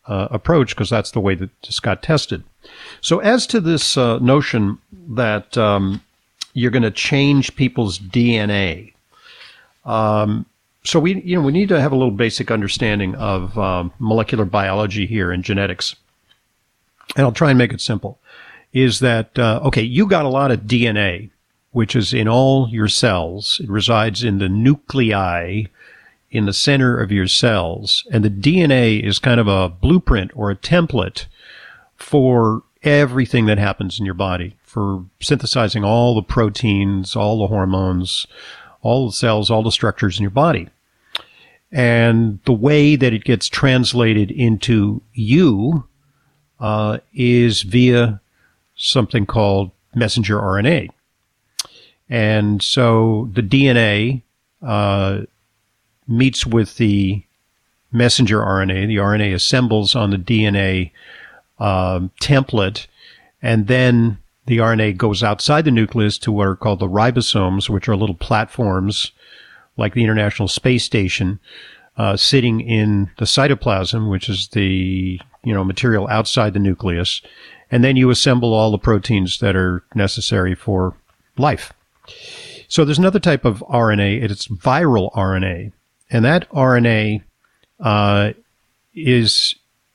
uh, 0.06 0.28
approach 0.30 0.70
because 0.70 0.90
that's 0.90 1.10
the 1.12 1.20
way 1.20 1.34
that 1.34 1.50
this 1.62 1.80
got 1.80 2.02
tested. 2.02 2.42
So, 3.00 3.18
as 3.18 3.46
to 3.48 3.60
this 3.60 3.96
uh, 3.96 4.18
notion 4.18 4.78
that 5.08 5.56
um, 5.56 6.02
you're 6.54 6.70
going 6.70 6.82
to 6.82 6.90
change 6.90 7.56
people's 7.56 7.98
DNA, 7.98 8.92
um, 9.84 10.46
so 10.84 10.98
we, 10.98 11.20
you 11.22 11.36
know, 11.36 11.42
we 11.42 11.52
need 11.52 11.68
to 11.68 11.80
have 11.80 11.92
a 11.92 11.96
little 11.96 12.12
basic 12.12 12.50
understanding 12.50 13.14
of 13.14 13.56
um, 13.58 13.92
molecular 13.98 14.44
biology 14.44 15.06
here 15.06 15.30
and 15.30 15.44
genetics 15.44 15.94
and 17.16 17.24
I'll 17.24 17.32
try 17.32 17.50
and 17.50 17.58
make 17.58 17.72
it 17.72 17.80
simple, 17.80 18.18
is 18.72 19.00
that, 19.00 19.38
uh, 19.38 19.60
okay, 19.64 19.82
you 19.82 20.06
got 20.06 20.24
a 20.24 20.30
lot 20.30 20.50
of 20.50 20.60
DNA, 20.60 21.30
which 21.72 21.94
is 21.94 22.12
in 22.14 22.28
all 22.28 22.68
your 22.70 22.88
cells. 22.88 23.60
It 23.62 23.68
resides 23.68 24.24
in 24.24 24.38
the 24.38 24.48
nuclei 24.48 25.64
in 26.32 26.46
the 26.46 26.52
center 26.52 26.98
of 26.98 27.12
your 27.12 27.28
cells. 27.28 28.06
And 28.10 28.24
the 28.24 28.30
DNA 28.30 29.02
is 29.02 29.18
kind 29.18 29.38
of 29.38 29.46
a 29.46 29.68
blueprint 29.68 30.32
or 30.34 30.50
a 30.50 30.56
template 30.56 31.26
for 31.96 32.62
everything 32.82 33.46
that 33.46 33.58
happens 33.58 34.00
in 34.00 34.06
your 34.06 34.14
body, 34.14 34.56
for 34.64 35.04
synthesizing 35.20 35.84
all 35.84 36.14
the 36.14 36.22
proteins, 36.22 37.14
all 37.14 37.38
the 37.38 37.46
hormones, 37.46 38.26
all 38.80 39.06
the 39.06 39.12
cells, 39.12 39.50
all 39.50 39.62
the 39.62 39.70
structures 39.70 40.18
in 40.18 40.22
your 40.22 40.30
body. 40.30 40.68
And 41.70 42.40
the 42.44 42.52
way 42.52 42.96
that 42.96 43.12
it 43.12 43.24
gets 43.24 43.48
translated 43.48 44.30
into 44.30 45.02
you 45.12 45.84
uh, 46.62 46.98
is 47.12 47.62
via 47.62 48.20
something 48.76 49.26
called 49.26 49.72
messenger 49.94 50.38
RNA. 50.38 50.88
And 52.08 52.62
so 52.62 53.28
the 53.32 53.42
DNA 53.42 54.22
uh, 54.62 55.22
meets 56.06 56.46
with 56.46 56.76
the 56.76 57.24
messenger 57.90 58.38
RNA. 58.38 58.86
The 58.86 58.96
RNA 58.96 59.34
assembles 59.34 59.96
on 59.96 60.10
the 60.10 60.16
DNA 60.16 60.92
um, 61.58 62.12
template, 62.20 62.86
and 63.42 63.66
then 63.66 64.18
the 64.46 64.58
RNA 64.58 64.96
goes 64.96 65.22
outside 65.24 65.64
the 65.64 65.70
nucleus 65.72 66.16
to 66.18 66.30
what 66.30 66.46
are 66.46 66.56
called 66.56 66.78
the 66.78 66.88
ribosomes, 66.88 67.68
which 67.68 67.88
are 67.88 67.96
little 67.96 68.14
platforms 68.14 69.10
like 69.76 69.94
the 69.94 70.04
International 70.04 70.48
Space 70.48 70.84
Station, 70.84 71.40
uh, 71.96 72.16
sitting 72.16 72.60
in 72.60 73.10
the 73.18 73.24
cytoplasm, 73.24 74.08
which 74.08 74.28
is 74.28 74.48
the 74.48 75.20
you 75.44 75.52
know 75.54 75.64
material 75.64 76.08
outside 76.08 76.52
the 76.52 76.58
nucleus, 76.58 77.22
and 77.70 77.82
then 77.82 77.96
you 77.96 78.10
assemble 78.10 78.54
all 78.54 78.70
the 78.70 78.78
proteins 78.78 79.38
that 79.40 79.56
are 79.56 79.82
necessary 79.94 80.54
for 80.54 80.94
life. 81.36 81.72
So 82.68 82.84
there's 82.84 82.98
another 82.98 83.20
type 83.20 83.44
of 83.44 83.58
RNA. 83.68 84.22
It's 84.22 84.48
viral 84.48 85.12
RNA, 85.14 85.72
and 86.10 86.24
that 86.24 86.48
RNA 86.50 87.22
uh, 87.80 88.32
is 88.94 89.54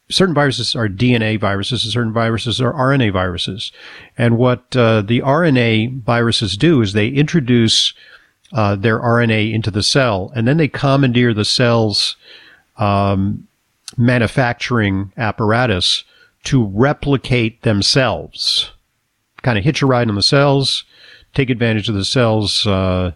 certain 0.09 0.35
viruses 0.35 0.75
are 0.75 0.87
DNA 0.87 1.39
viruses 1.39 1.83
and 1.83 1.91
certain 1.91 2.13
viruses 2.13 2.61
are 2.61 2.73
RNA 2.73 3.11
viruses. 3.13 3.71
And 4.17 4.37
what 4.37 4.75
uh, 4.75 5.01
the 5.01 5.19
RNA 5.19 6.03
viruses 6.03 6.55
do 6.55 6.81
is 6.81 6.93
they 6.93 7.09
introduce 7.09 7.93
uh, 8.53 8.75
their 8.75 8.99
RNA 8.99 9.53
into 9.53 9.71
the 9.71 9.83
cell 9.83 10.31
and 10.35 10.47
then 10.47 10.57
they 10.57 10.69
commandeer 10.69 11.33
the 11.33 11.45
cell's 11.45 12.15
um, 12.77 13.47
manufacturing 13.97 15.11
apparatus 15.17 16.03
to 16.45 16.63
replicate 16.65 17.63
themselves. 17.63 18.71
Kind 19.41 19.57
of 19.57 19.63
hitch 19.63 19.81
a 19.81 19.85
ride 19.85 20.09
on 20.09 20.15
the 20.15 20.21
cells, 20.21 20.83
take 21.33 21.49
advantage 21.49 21.89
of 21.89 21.95
the 21.95 22.05
cell's, 22.05 22.65
uh, 22.65 23.11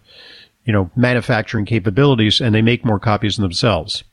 you 0.65 0.73
know, 0.73 0.89
manufacturing 0.95 1.65
capabilities, 1.65 2.41
and 2.41 2.53
they 2.53 2.61
make 2.61 2.83
more 2.83 2.99
copies 2.99 3.37
of 3.37 3.41
themselves. 3.41 4.03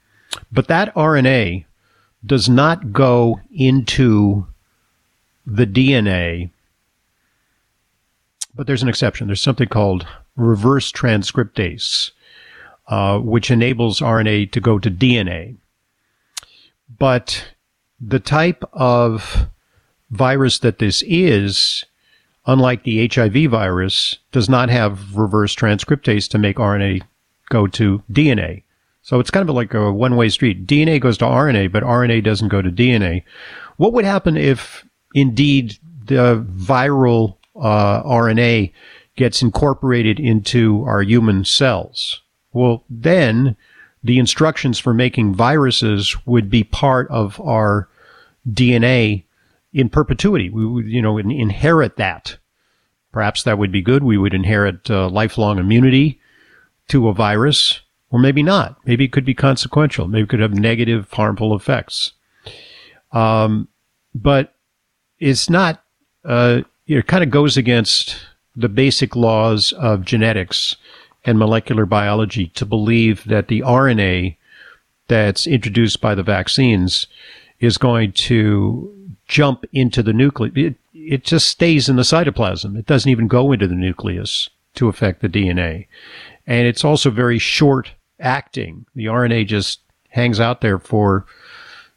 But 0.53 0.69
that 0.69 0.95
RNA 0.95 1.65
does 2.25 2.49
not 2.49 2.93
go 2.93 3.41
into 3.53 4.47
the 5.47 5.67
DNA. 5.67 6.51
But 8.55 8.67
there's 8.67 8.83
an 8.83 8.89
exception. 8.89 9.27
There's 9.27 9.41
something 9.41 9.69
called 9.69 10.07
reverse 10.37 10.93
transcriptase, 10.93 12.11
uh, 12.89 13.19
which 13.19 13.51
enables 13.51 14.01
RNA 14.01 14.53
to 14.53 14.61
go 14.61 14.79
to 14.79 14.91
DNA. 14.91 15.57
But 16.97 17.55
the 18.01 18.21
type 18.21 18.65
of 18.73 19.49
virus 20.11 20.59
that 20.61 20.79
this 20.79 21.03
is, 21.07 21.85
unlike 22.47 22.85
the 22.85 23.09
HIV 23.09 23.51
virus, 23.51 24.19
does 24.33 24.49
not 24.49 24.71
have 24.71 25.17
reverse 25.17 25.55
transcriptase 25.55 26.29
to 26.31 26.39
make 26.39 26.57
RNA 26.57 27.03
go 27.51 27.67
to 27.67 28.03
DNA. 28.11 28.63
So 29.03 29.21
it's 29.21 29.31
kind 29.31 29.49
of 29.49 29.55
like 29.55 29.75
a 29.75 29.93
one 29.93 30.17
way 30.17 30.29
street. 30.29 30.67
DNA 30.67 31.01
goes 31.01 31.19
to 31.19 31.25
RNA, 31.25 31.73
but 31.73 31.83
RNA 31.83 32.25
doesn't 32.25 32.49
go 32.49 32.61
to 32.61 32.71
DNA. 32.71 33.23
What 33.77 33.93
would 33.93 34.05
happen 34.05 34.37
if 34.37 34.85
indeed 35.15 35.79
the 36.05 36.45
viral 36.51 37.37
uh, 37.57 38.03
RNA 38.03 38.73
gets 39.17 39.41
incorporated 39.41 40.21
into 40.21 40.85
our 40.85 41.03
human 41.03 41.45
cells? 41.45 42.23
Well, 42.53 42.85
then 42.91 43.57
the 44.03 44.19
instructions 44.19 44.79
for 44.79 44.95
making 44.95 45.35
viruses 45.35 46.17
would 46.27 46.49
be 46.51 46.65
part 46.65 47.09
of 47.11 47.41
our 47.41 47.89
DNA 48.49 49.25
in 49.73 49.89
perpetuity. 49.89 50.51
We 50.51 50.67
would, 50.67 50.87
you 50.87 51.03
know, 51.03 51.19
inherit 51.19 51.97
that. 51.97 52.39
Perhaps 53.13 53.43
that 53.43 53.59
would 53.59 53.73
be 53.73 53.83
good. 53.83 54.05
We 54.05 54.19
would 54.19 54.35
inherit 54.35 54.91
uh, 54.91 55.09
lifelong 55.09 55.59
immunity 55.59 56.21
to 56.89 57.09
a 57.09 57.15
virus 57.15 57.81
or 58.11 58.19
maybe 58.19 58.43
not. 58.43 58.77
Maybe 58.87 59.05
it 59.05 59.13
could 59.13 59.25
be 59.25 59.35
consequential. 59.35 60.09
Maybe 60.09 60.25
it 60.25 60.29
could 60.29 60.41
have 60.41 60.55
negative, 60.55 61.11
harmful 61.13 61.55
effects. 61.55 62.13
Um, 63.13 63.69
but 64.15 64.55
it's 65.19 65.51
not, 65.51 65.85
uh, 66.25 66.63
it 66.87 67.07
kind 67.07 67.25
of 67.25 67.31
goes 67.31 67.57
against 67.57 68.17
the 68.57 68.69
basic 68.69 69.15
laws 69.15 69.73
of 69.73 70.05
genetics 70.05 70.77
and 71.29 71.39
molecular 71.39 71.85
biology 71.85 72.47
to 72.47 72.65
believe 72.65 73.23
that 73.25 73.49
the 73.49 73.61
RNA 73.61 74.35
that's 75.09 75.47
introduced 75.47 76.01
by 76.01 76.15
the 76.15 76.23
vaccines 76.23 77.07
is 77.61 77.77
going 77.77 78.13
to 78.13 79.13
jump 79.27 79.67
into 79.75 80.03
the 80.03 80.15
nucleus. 80.15 80.55
It, 80.57 80.77
it 80.95 81.25
just 81.25 81.49
stays 81.49 81.87
in 81.87 81.97
the 81.97 82.03
cytoplasm. 82.03 82.79
It 82.79 82.87
doesn't 82.87 83.11
even 83.11 83.29
go 83.29 83.53
into 83.53 83.69
the 83.69 83.75
nucleus 83.75 84.49
to 84.77 84.89
affect 84.89 85.21
the 85.21 85.29
DNA. 85.29 85.87
And 86.47 86.67
it's 86.67 86.83
also 86.83 87.11
very 87.11 87.39
short 87.39 87.93
acting. 88.19 88.87
The 88.95 89.05
RNA 89.05 89.49
just 89.49 89.81
hangs 90.09 90.41
out 90.41 90.63
there 90.63 90.79
for, 90.79 91.27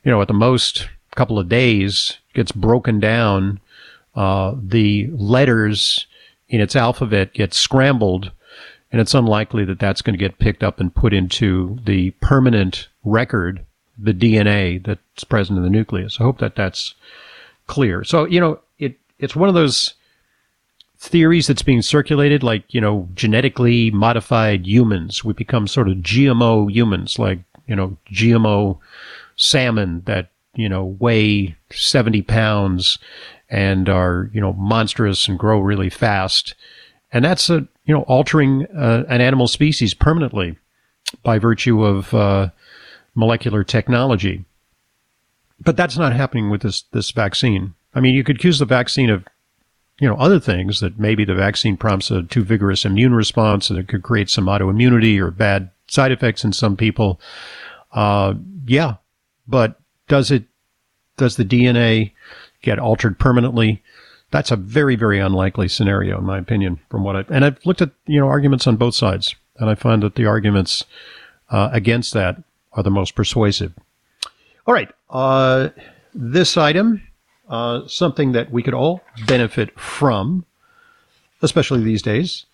you 0.03 0.11
know, 0.11 0.21
at 0.21 0.27
the 0.27 0.33
most 0.33 0.89
a 1.13 1.15
couple 1.15 1.39
of 1.39 1.47
days, 1.47 2.17
gets 2.33 2.51
broken 2.51 2.99
down. 2.99 3.61
Uh, 4.13 4.55
the 4.61 5.07
letters 5.13 6.05
in 6.49 6.59
its 6.59 6.75
alphabet 6.75 7.33
get 7.33 7.53
scrambled, 7.53 8.33
and 8.91 8.99
it's 8.99 9.13
unlikely 9.13 9.65
that 9.65 9.79
that's 9.79 10.01
going 10.01 10.13
to 10.13 10.23
get 10.23 10.39
picked 10.39 10.63
up 10.63 10.79
and 10.79 10.93
put 10.93 11.13
into 11.13 11.79
the 11.85 12.11
permanent 12.21 12.89
record, 13.03 13.65
the 13.97 14.13
DNA 14.13 14.83
that's 14.83 15.23
present 15.23 15.57
in 15.57 15.63
the 15.63 15.69
nucleus. 15.69 16.17
I 16.19 16.23
hope 16.23 16.39
that 16.39 16.55
that's 16.55 16.95
clear. 17.67 18.03
So, 18.03 18.25
you 18.25 18.39
know, 18.39 18.59
it, 18.79 18.97
it's 19.17 19.35
one 19.35 19.49
of 19.49 19.55
those 19.55 19.93
theories 20.97 21.47
that's 21.47 21.63
being 21.63 21.81
circulated, 21.81 22.43
like, 22.43 22.73
you 22.73 22.81
know, 22.81 23.07
genetically 23.15 23.91
modified 23.91 24.67
humans. 24.67 25.23
We 25.23 25.33
become 25.33 25.67
sort 25.67 25.87
of 25.87 25.97
GMO 25.97 26.71
humans, 26.71 27.17
like, 27.17 27.39
you 27.67 27.75
know, 27.75 27.97
GMO 28.11 28.77
salmon 29.37 30.03
that, 30.05 30.29
you 30.53 30.67
know, 30.67 30.97
weigh 30.99 31.55
70 31.71 32.21
pounds 32.23 32.99
and 33.49 33.89
are, 33.89 34.29
you 34.33 34.41
know, 34.41 34.53
monstrous 34.53 35.27
and 35.27 35.39
grow 35.39 35.59
really 35.59 35.89
fast. 35.89 36.55
And 37.11 37.25
that's 37.25 37.49
a, 37.49 37.67
you 37.85 37.93
know, 37.93 38.03
altering 38.03 38.65
uh, 38.75 39.03
an 39.09 39.21
animal 39.21 39.47
species 39.47 39.93
permanently 39.93 40.57
by 41.23 41.39
virtue 41.39 41.83
of 41.83 42.13
uh, 42.13 42.49
molecular 43.15 43.63
technology. 43.63 44.45
But 45.59 45.77
that's 45.77 45.97
not 45.97 46.13
happening 46.13 46.49
with 46.49 46.61
this, 46.61 46.83
this 46.93 47.11
vaccine. 47.11 47.73
I 47.93 47.99
mean, 47.99 48.15
you 48.15 48.23
could 48.23 48.37
accuse 48.37 48.59
the 48.59 48.65
vaccine 48.65 49.09
of 49.09 49.25
you 50.01 50.07
know, 50.07 50.15
other 50.15 50.39
things 50.39 50.79
that 50.79 50.97
maybe 50.97 51.23
the 51.23 51.35
vaccine 51.35 51.77
prompts 51.77 52.09
a 52.09 52.23
too 52.23 52.43
vigorous 52.43 52.85
immune 52.85 53.13
response 53.13 53.69
and 53.69 53.77
it 53.77 53.87
could 53.87 54.01
create 54.01 54.31
some 54.31 54.47
autoimmunity 54.47 55.19
or 55.19 55.29
bad 55.29 55.69
side 55.87 56.11
effects 56.11 56.43
in 56.43 56.51
some 56.51 56.75
people. 56.75 57.21
Uh, 57.91 58.33
yeah, 58.65 58.95
but 59.47 59.79
does 60.07 60.31
it, 60.31 60.45
does 61.17 61.35
the 61.35 61.45
DNA 61.45 62.13
get 62.63 62.79
altered 62.79 63.19
permanently? 63.19 63.83
That's 64.31 64.51
a 64.51 64.55
very, 64.55 64.95
very 64.95 65.19
unlikely 65.19 65.67
scenario, 65.67 66.17
in 66.17 66.25
my 66.25 66.37
opinion, 66.37 66.79
from 66.89 67.03
what 67.03 67.15
I, 67.15 67.25
and 67.29 67.43
I've 67.45 67.65
looked 67.65 67.81
at, 67.81 67.91
you 68.07 68.19
know, 68.19 68.27
arguments 68.27 68.65
on 68.65 68.77
both 68.77 68.95
sides, 68.95 69.35
and 69.57 69.69
I 69.69 69.75
find 69.75 70.03
that 70.03 70.15
the 70.15 70.25
arguments, 70.25 70.85
uh, 71.49 71.69
against 71.73 72.13
that 72.13 72.41
are 72.73 72.83
the 72.83 72.89
most 72.89 73.13
persuasive. 73.15 73.73
All 74.65 74.73
right. 74.73 74.89
Uh, 75.09 75.69
this 76.13 76.55
item 76.55 77.01
uh, 77.51 77.85
something 77.85 78.31
that 78.31 78.49
we 78.49 78.63
could 78.63 78.73
all 78.73 79.01
benefit 79.27 79.77
from, 79.77 80.45
especially 81.41 81.83
these 81.83 82.01
days. 82.01 82.45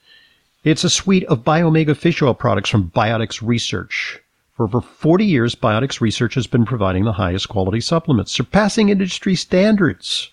It's 0.64 0.84
a 0.84 0.90
suite 0.90 1.24
of 1.26 1.44
Biomega 1.44 1.96
fish 1.96 2.22
oil 2.22 2.34
products 2.34 2.70
from 2.70 2.90
Biotics 2.90 3.40
Research. 3.42 4.20
For 4.56 4.64
over 4.64 4.82
40 4.82 5.24
years, 5.24 5.54
Biotics 5.54 6.02
Research 6.02 6.34
has 6.34 6.48
been 6.48 6.66
providing 6.66 7.06
the 7.06 7.14
highest 7.14 7.48
quality 7.48 7.80
supplements, 7.80 8.32
surpassing 8.32 8.90
industry 8.90 9.36
standards. 9.36 10.32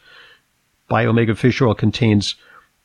Biomega 0.90 1.36
fish 1.36 1.60
oil 1.62 1.74
contains 1.74 2.34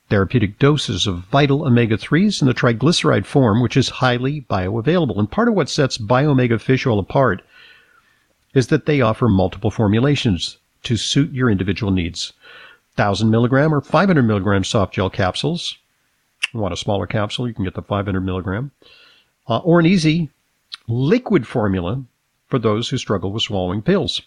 therapeutic 0.10 0.58
doses 0.58 1.06
of 1.06 1.20
vital 1.20 1.66
omega 1.66 1.98
3s 1.98 2.42
in 2.42 2.48
the 2.48 2.54
triglyceride 2.54 3.26
form, 3.26 3.62
which 3.62 3.78
is 3.78 3.90
highly 3.90 4.42
bioavailable. 4.42 5.18
And 5.20 5.30
part 5.30 5.48
of 5.48 5.54
what 5.54 5.70
sets 5.70 5.98
Biomega 5.98 6.60
fish 6.60 6.88
oil 6.88 7.00
apart 7.00 7.42
is 8.54 8.68
that 8.68 8.86
they 8.86 9.02
offer 9.02 9.28
multiple 9.28 9.70
formulations 9.70 10.58
to 10.84 10.98
suit 10.98 11.32
your 11.32 11.50
individual 11.50 11.92
needs. 11.92 12.34
1000 12.96 13.30
milligram 13.30 13.74
or 13.74 13.82
500 13.82 14.24
milligram 14.24 14.64
soft 14.64 14.94
gel 14.94 15.10
capsules. 15.10 15.78
You 16.54 16.60
want 16.60 16.74
a 16.74 16.78
smaller 16.78 17.06
capsule, 17.06 17.48
you 17.48 17.54
can 17.54 17.64
get 17.64 17.76
the 17.76 17.82
500 17.82 18.20
milligram. 18.22 18.72
Uh, 19.48 19.60
or 19.60 19.80
an 19.80 19.86
easy 19.86 20.30
liquid 20.88 21.48
formula 21.48 22.04
for 22.48 22.60
those 22.60 22.90
who 22.90 22.98
struggle 22.98 23.32
with 23.32 23.44
swallowing 23.44 23.82
pills. 23.82 24.22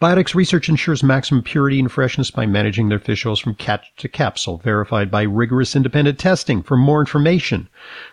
Biotics 0.00 0.32
research 0.32 0.68
ensures 0.68 1.02
maximum 1.02 1.42
purity 1.42 1.80
and 1.80 1.90
freshness 1.90 2.30
by 2.30 2.46
managing 2.46 2.88
their 2.88 3.00
fish 3.00 3.26
oils 3.26 3.40
from 3.40 3.56
catch 3.56 3.92
to 3.96 4.08
capsule, 4.08 4.58
verified 4.58 5.10
by 5.10 5.22
rigorous 5.22 5.74
independent 5.74 6.20
testing. 6.20 6.62
For 6.62 6.76
more 6.76 7.00
information, 7.00 7.68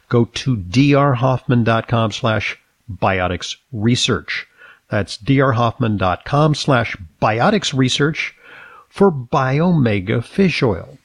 go 0.09 0.25
to 0.25 0.57
drhoffman.com 0.57 2.11
slash 2.11 2.57
biotics 2.91 3.57
research. 3.71 4.47
That's 4.89 5.17
drhoffman.com 5.17 6.55
slash 6.55 6.97
biotics 7.21 7.71
research 7.71 8.33
for 8.89 9.11
Biomega 9.11 10.23
fish 10.23 10.63
oil. 10.63 10.97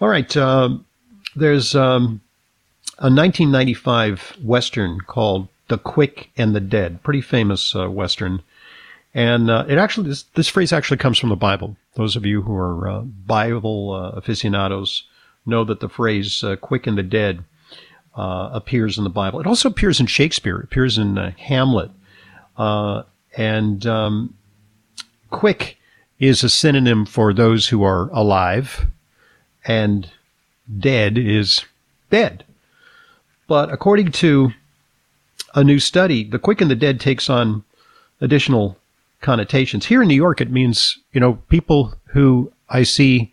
All 0.00 0.08
right. 0.08 0.34
Uh, 0.34 0.78
there's 1.36 1.74
um, 1.74 2.22
a 2.98 3.10
1995 3.10 4.38
Western 4.42 5.00
called 5.00 5.48
The 5.68 5.76
Quick 5.78 6.30
and 6.38 6.54
the 6.54 6.60
Dead, 6.60 7.02
pretty 7.02 7.20
famous 7.20 7.76
uh, 7.76 7.90
Western. 7.90 8.42
And 9.18 9.50
uh, 9.50 9.64
it 9.66 9.78
actually 9.78 10.10
this, 10.10 10.22
this 10.36 10.46
phrase 10.46 10.72
actually 10.72 10.98
comes 10.98 11.18
from 11.18 11.30
the 11.30 11.34
Bible. 11.34 11.76
Those 11.94 12.14
of 12.14 12.24
you 12.24 12.40
who 12.40 12.54
are 12.54 12.88
uh, 12.88 13.00
Bible 13.00 13.90
uh, 13.90 14.16
aficionados 14.16 15.08
know 15.44 15.64
that 15.64 15.80
the 15.80 15.88
phrase 15.88 16.44
uh, 16.44 16.54
"quicken 16.54 16.94
the 16.94 17.02
dead" 17.02 17.42
uh, 18.16 18.50
appears 18.52 18.96
in 18.96 19.02
the 19.02 19.10
Bible. 19.10 19.40
It 19.40 19.46
also 19.48 19.70
appears 19.70 19.98
in 19.98 20.06
Shakespeare. 20.06 20.58
It 20.58 20.66
appears 20.66 20.98
in 20.98 21.18
uh, 21.18 21.32
Hamlet. 21.36 21.90
and 23.36 23.84
um, 23.86 24.34
quick 25.30 25.78
is 26.20 26.44
a 26.44 26.48
synonym 26.48 27.04
for 27.04 27.32
those 27.32 27.66
who 27.66 27.82
are 27.82 28.08
alive, 28.10 28.86
and 29.64 30.12
dead 30.78 31.18
is 31.18 31.64
dead. 32.08 32.44
But 33.48 33.72
according 33.72 34.12
to 34.12 34.52
a 35.56 35.64
new 35.64 35.80
study, 35.80 36.22
the 36.22 36.38
quick 36.38 36.60
and 36.60 36.70
the 36.70 36.76
dead 36.76 37.00
takes 37.00 37.28
on 37.28 37.64
additional 38.20 38.76
connotations. 39.20 39.86
Here 39.86 40.02
in 40.02 40.08
New 40.08 40.14
York, 40.14 40.40
it 40.40 40.50
means, 40.50 40.98
you 41.12 41.20
know, 41.20 41.34
people 41.48 41.94
who 42.06 42.52
I 42.68 42.82
see 42.82 43.32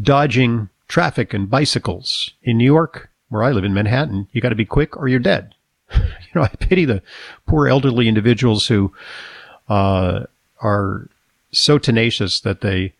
dodging 0.00 0.68
traffic 0.88 1.34
and 1.34 1.50
bicycles. 1.50 2.32
In 2.42 2.58
New 2.58 2.64
York, 2.64 3.10
where 3.28 3.42
I 3.42 3.52
live 3.52 3.64
in 3.64 3.74
Manhattan, 3.74 4.28
you 4.32 4.40
got 4.40 4.50
to 4.50 4.54
be 4.54 4.64
quick 4.64 4.96
or 4.96 5.08
you're 5.08 5.18
dead. 5.18 5.54
you 5.94 6.00
know, 6.34 6.42
I 6.42 6.48
pity 6.48 6.84
the 6.84 7.02
poor 7.46 7.68
elderly 7.68 8.08
individuals 8.08 8.66
who 8.66 8.92
uh, 9.68 10.24
are 10.60 11.08
so 11.50 11.78
tenacious 11.78 12.40
that 12.40 12.60
they 12.60 12.92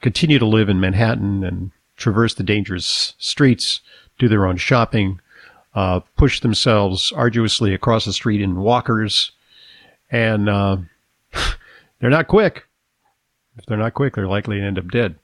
continue 0.00 0.38
to 0.38 0.46
live 0.46 0.68
in 0.68 0.80
Manhattan 0.80 1.44
and 1.44 1.70
traverse 1.96 2.34
the 2.34 2.42
dangerous 2.42 3.14
streets, 3.18 3.80
do 4.18 4.28
their 4.28 4.46
own 4.46 4.56
shopping, 4.56 5.20
uh, 5.74 6.00
push 6.16 6.40
themselves 6.40 7.12
arduously 7.12 7.74
across 7.74 8.04
the 8.04 8.12
street 8.12 8.40
in 8.40 8.56
walkers, 8.56 9.32
and 10.10 10.48
uh, 10.48 10.78
they're 12.00 12.10
not 12.10 12.28
quick. 12.28 12.66
If 13.56 13.66
they're 13.66 13.76
not 13.76 13.94
quick, 13.94 14.14
they're 14.14 14.26
likely 14.26 14.58
to 14.58 14.64
end 14.64 14.78
up 14.78 14.90
dead. 14.90 15.16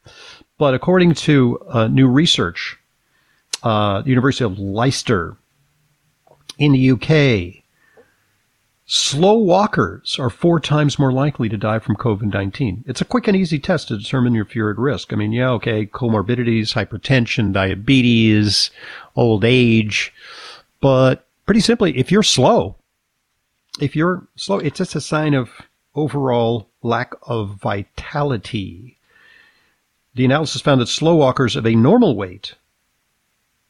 But 0.58 0.74
according 0.74 1.14
to 1.14 1.58
uh, 1.68 1.88
new 1.88 2.08
research, 2.08 2.78
uh, 3.62 4.02
the 4.02 4.10
University 4.10 4.44
of 4.44 4.58
Leicester 4.58 5.36
in 6.58 6.72
the 6.72 6.90
UK, 6.90 7.62
slow 8.86 9.34
walkers 9.38 10.18
are 10.18 10.30
four 10.30 10.60
times 10.60 10.98
more 10.98 11.12
likely 11.12 11.48
to 11.48 11.56
die 11.56 11.78
from 11.78 11.96
COVID 11.96 12.32
19. 12.32 12.84
It's 12.86 13.00
a 13.00 13.04
quick 13.06 13.26
and 13.26 13.36
easy 13.36 13.58
test 13.58 13.88
to 13.88 13.98
determine 13.98 14.36
if 14.36 14.54
you're 14.54 14.70
at 14.70 14.78
risk. 14.78 15.12
I 15.12 15.16
mean, 15.16 15.32
yeah, 15.32 15.50
okay, 15.50 15.86
comorbidities, 15.86 16.74
hypertension, 16.74 17.52
diabetes, 17.52 18.70
old 19.14 19.44
age, 19.44 20.12
but 20.80 21.26
pretty 21.44 21.60
simply, 21.60 21.96
if 21.98 22.10
you're 22.10 22.22
slow, 22.22 22.76
if 23.80 23.94
you're 23.94 24.26
slow, 24.36 24.58
it's 24.58 24.78
just 24.78 24.94
a 24.94 25.00
sign 25.00 25.34
of 25.34 25.50
overall 25.96 26.68
lack 26.82 27.12
of 27.22 27.56
vitality. 27.56 28.98
The 30.14 30.24
analysis 30.24 30.62
found 30.62 30.80
that 30.80 30.86
slow 30.86 31.16
walkers 31.16 31.56
of 31.56 31.66
a 31.66 31.74
normal 31.74 32.14
weight, 32.14 32.54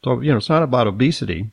so, 0.05 0.21
you 0.21 0.31
know, 0.31 0.37
it's 0.37 0.49
not 0.49 0.62
about 0.62 0.87
obesity, 0.87 1.51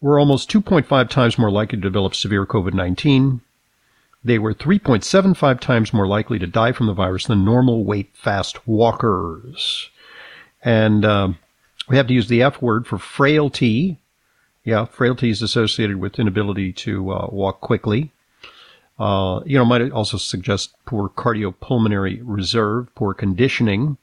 were 0.00 0.18
almost 0.18 0.50
2.5 0.50 1.08
times 1.08 1.38
more 1.38 1.50
likely 1.50 1.78
to 1.78 1.82
develop 1.82 2.14
severe 2.14 2.44
COVID 2.44 2.74
19. 2.74 3.40
They 4.24 4.38
were 4.38 4.54
3.75 4.54 5.60
times 5.60 5.92
more 5.92 6.06
likely 6.06 6.38
to 6.38 6.46
die 6.46 6.72
from 6.72 6.86
the 6.86 6.92
virus 6.92 7.26
than 7.26 7.44
normal 7.44 7.84
weight 7.84 8.10
fast 8.14 8.66
walkers. 8.66 9.90
And 10.64 11.04
uh, 11.04 11.28
we 11.88 11.96
have 11.96 12.06
to 12.08 12.14
use 12.14 12.28
the 12.28 12.42
F 12.42 12.60
word 12.60 12.86
for 12.86 12.98
frailty. 12.98 13.98
Yeah, 14.64 14.86
frailty 14.86 15.30
is 15.30 15.42
associated 15.42 15.96
with 15.96 16.18
inability 16.18 16.72
to 16.72 17.12
uh, 17.12 17.28
walk 17.30 17.60
quickly. 17.60 18.10
Uh, 18.98 19.40
you 19.44 19.58
know, 19.58 19.64
might 19.64 19.90
also 19.90 20.16
suggest 20.16 20.74
poor 20.86 21.08
cardiopulmonary 21.08 22.20
reserve, 22.22 22.94
poor 22.94 23.12
conditioning. 23.12 23.96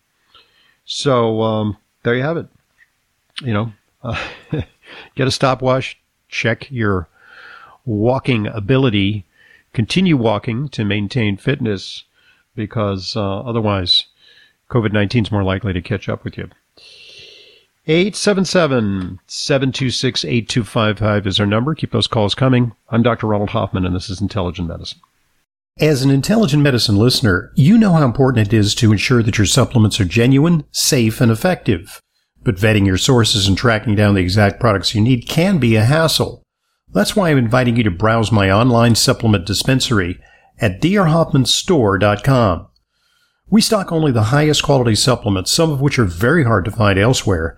So 0.86 1.42
um, 1.42 1.78
there 2.04 2.16
you 2.16 2.24
have 2.24 2.38
it. 2.38 2.48
You 3.42 3.54
know, 3.54 3.74
uh, 4.04 4.32
get 5.16 5.28
a 5.28 5.32
stopwatch, 5.32 5.98
check 6.28 6.70
your 6.70 7.08
walking 7.86 8.48
ability, 8.48 9.26
continue 9.74 10.18
walking 10.18 10.68
to 10.70 10.84
maintain 10.84 11.38
fitness, 11.38 12.04
because 12.56 13.16
uh, 13.16 13.40
otherwise, 13.40 14.08
COVID 14.70 14.92
19 14.92 15.26
is 15.26 15.32
more 15.32 15.44
likely 15.44 15.74
to 15.74 15.82
catch 15.82 16.10
up 16.10 16.24
with 16.24 16.38
you. 16.38 16.50
877 17.92 19.20
726 19.28 20.24
8255 20.24 21.28
is 21.28 21.42
our 21.42 21.46
number. 21.46 21.76
Keep 21.76 21.92
those 21.92 22.08
calls 22.08 22.34
coming. 22.34 22.72
I'm 22.88 23.04
Dr. 23.04 23.28
Ronald 23.28 23.50
Hoffman, 23.50 23.86
and 23.86 23.94
this 23.94 24.10
is 24.10 24.22
Intelligent 24.22 24.70
Medicine. 24.70 25.02
As 25.78 26.02
an 26.02 26.10
Intelligent 26.10 26.64
Medicine 26.64 26.96
listener, 26.96 27.52
you 27.56 27.78
know 27.78 27.92
how 27.92 28.06
important 28.06 28.48
it 28.48 28.54
is 28.54 28.74
to 28.76 28.94
ensure 28.94 29.22
that 29.24 29.38
your 29.38 29.46
supplements 29.46 30.00
are 30.00 30.06
genuine, 30.06 30.64
safe, 30.72 31.20
and 31.20 31.30
effective. 31.30 32.02
But 32.42 32.56
vetting 32.56 32.86
your 32.86 32.98
sources 32.98 33.46
and 33.46 33.58
tracking 33.58 33.96
down 33.96 34.16
the 34.16 34.22
exact 34.22 34.62
products 34.62 34.96
you 34.96 35.02
need 35.02 35.28
can 35.28 35.58
be 35.58 35.76
a 35.76 35.84
hassle. 35.84 36.44
That's 36.94 37.18
why 37.18 37.30
I'm 37.30 37.38
inviting 37.38 37.76
you 37.76 37.84
to 37.84 37.92
browse 37.92 38.32
my 38.32 38.50
online 38.50 38.96
supplement 38.96 39.46
dispensary 39.46 40.18
at 40.60 40.80
drhoffmanstore.com. 40.80 42.68
We 43.50 43.60
stock 43.60 43.92
only 43.92 44.14
the 44.14 44.24
highest 44.24 44.64
quality 44.64 44.96
supplements, 44.96 45.52
some 45.52 45.72
of 45.72 45.82
which 45.82 46.00
are 46.00 46.06
very 46.06 46.46
hard 46.46 46.64
to 46.64 46.72
find 46.72 46.98
elsewhere, 46.98 47.58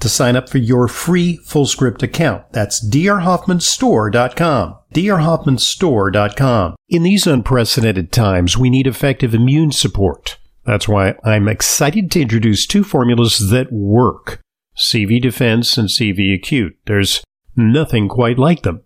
to 0.00 0.08
sign 0.08 0.36
up 0.36 0.48
for 0.48 0.58
your 0.58 0.88
free 0.88 1.38
FullScript 1.44 2.02
account. 2.02 2.44
That's 2.52 2.84
drhoffmanstore.com. 2.86 4.76
drhoffmanstore.com. 4.94 6.76
In 6.88 7.02
these 7.02 7.26
unprecedented 7.26 8.12
times, 8.12 8.56
we 8.56 8.70
need 8.70 8.86
effective 8.86 9.34
immune 9.34 9.72
support. 9.72 10.38
That's 10.64 10.88
why 10.88 11.14
I'm 11.24 11.48
excited 11.48 12.10
to 12.10 12.20
introduce 12.20 12.66
two 12.66 12.84
formulas 12.84 13.50
that 13.50 13.72
work. 13.72 14.40
CV 14.76 15.20
Defense 15.20 15.76
and 15.76 15.88
CV 15.88 16.34
Acute. 16.34 16.76
There's 16.86 17.22
nothing 17.56 18.08
quite 18.08 18.38
like 18.38 18.62
them. 18.62 18.82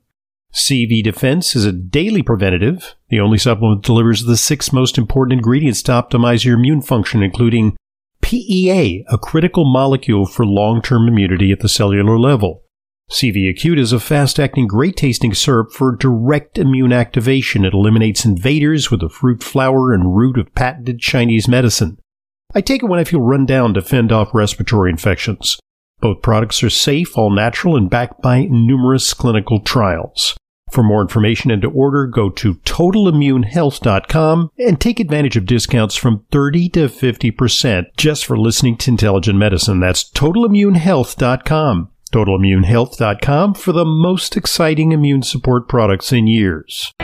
CV 0.55 1.03
Defense 1.03 1.57
is 1.57 1.65
a 1.65 1.73
daily 1.73 2.23
preventative. 2.23 2.95
The 3.09 3.21
only 3.21 3.39
supplement 3.39 3.83
that 3.83 3.87
delivers 3.87 4.25
the 4.25 4.37
six 4.37 4.73
most 4.73 4.99
important 4.99 5.33
ingredients 5.39 5.83
to 5.85 5.93
optimize 5.93 6.45
your 6.45 6.57
immune 6.57 6.83
function, 6.83 7.23
including 7.23 7.77
PEA, 8.23 9.05
a 9.09 9.19
critical 9.19 9.71
molecule 9.71 10.25
for 10.25 10.47
long-term 10.47 11.07
immunity 11.07 11.53
at 11.53 11.61
the 11.61 11.69
cellular 11.69 12.19
level. 12.19 12.63
CV 13.11 13.51
Acute 13.51 13.79
is 13.79 13.93
a 13.93 14.01
fast-acting, 14.01 14.67
great-tasting 14.67 15.35
syrup 15.35 15.71
for 15.73 15.95
direct 15.95 16.57
immune 16.57 16.93
activation. 16.93 17.65
It 17.65 17.75
eliminates 17.75 18.25
invaders 18.25 18.91
with 18.91 19.01
the 19.01 19.11
fruit, 19.11 19.43
flower, 19.43 19.93
and 19.93 20.17
root 20.17 20.39
of 20.39 20.55
patented 20.55 20.99
Chinese 21.01 21.47
medicine. 21.47 21.99
I 22.55 22.63
take 22.63 22.83
it 22.83 22.87
when 22.87 23.01
I 23.01 23.05
feel 23.05 23.21
run 23.21 23.45
down 23.45 23.75
to 23.75 23.83
fend 23.83 24.13
off 24.13 24.33
respiratory 24.33 24.91
infections. 24.91 25.59
Both 26.01 26.23
products 26.23 26.63
are 26.63 26.71
safe, 26.71 27.19
all 27.19 27.31
natural, 27.31 27.77
and 27.77 27.91
backed 27.91 28.23
by 28.23 28.45
numerous 28.45 29.13
clinical 29.13 29.61
trials. 29.61 30.37
For 30.73 30.83
more 30.83 31.03
information 31.03 31.51
and 31.51 31.61
to 31.61 31.71
order, 31.71 32.07
go 32.07 32.31
to 32.31 32.55
totalimmunehealth.com 32.55 34.53
and 34.59 34.81
take 34.81 35.01
advantage 35.01 35.37
of 35.37 35.45
discounts 35.45 35.97
from 35.97 36.25
30 36.31 36.71
to 36.71 36.89
50% 36.89 37.89
just 37.99 38.25
for 38.25 38.39
listening 38.39 38.79
to 38.79 38.91
Intelligent 38.91 39.39
Medicine. 39.39 39.81
That's 39.81 40.03
totalimmunehealth.com. 40.03 41.91
Totalimmunehealth.com 42.11 43.53
for 43.55 43.73
the 43.73 43.85
most 43.85 44.35
exciting 44.35 44.93
immune 44.93 45.23
support 45.23 45.69
products 45.69 46.11
in 46.11 46.27
years. 46.27 46.95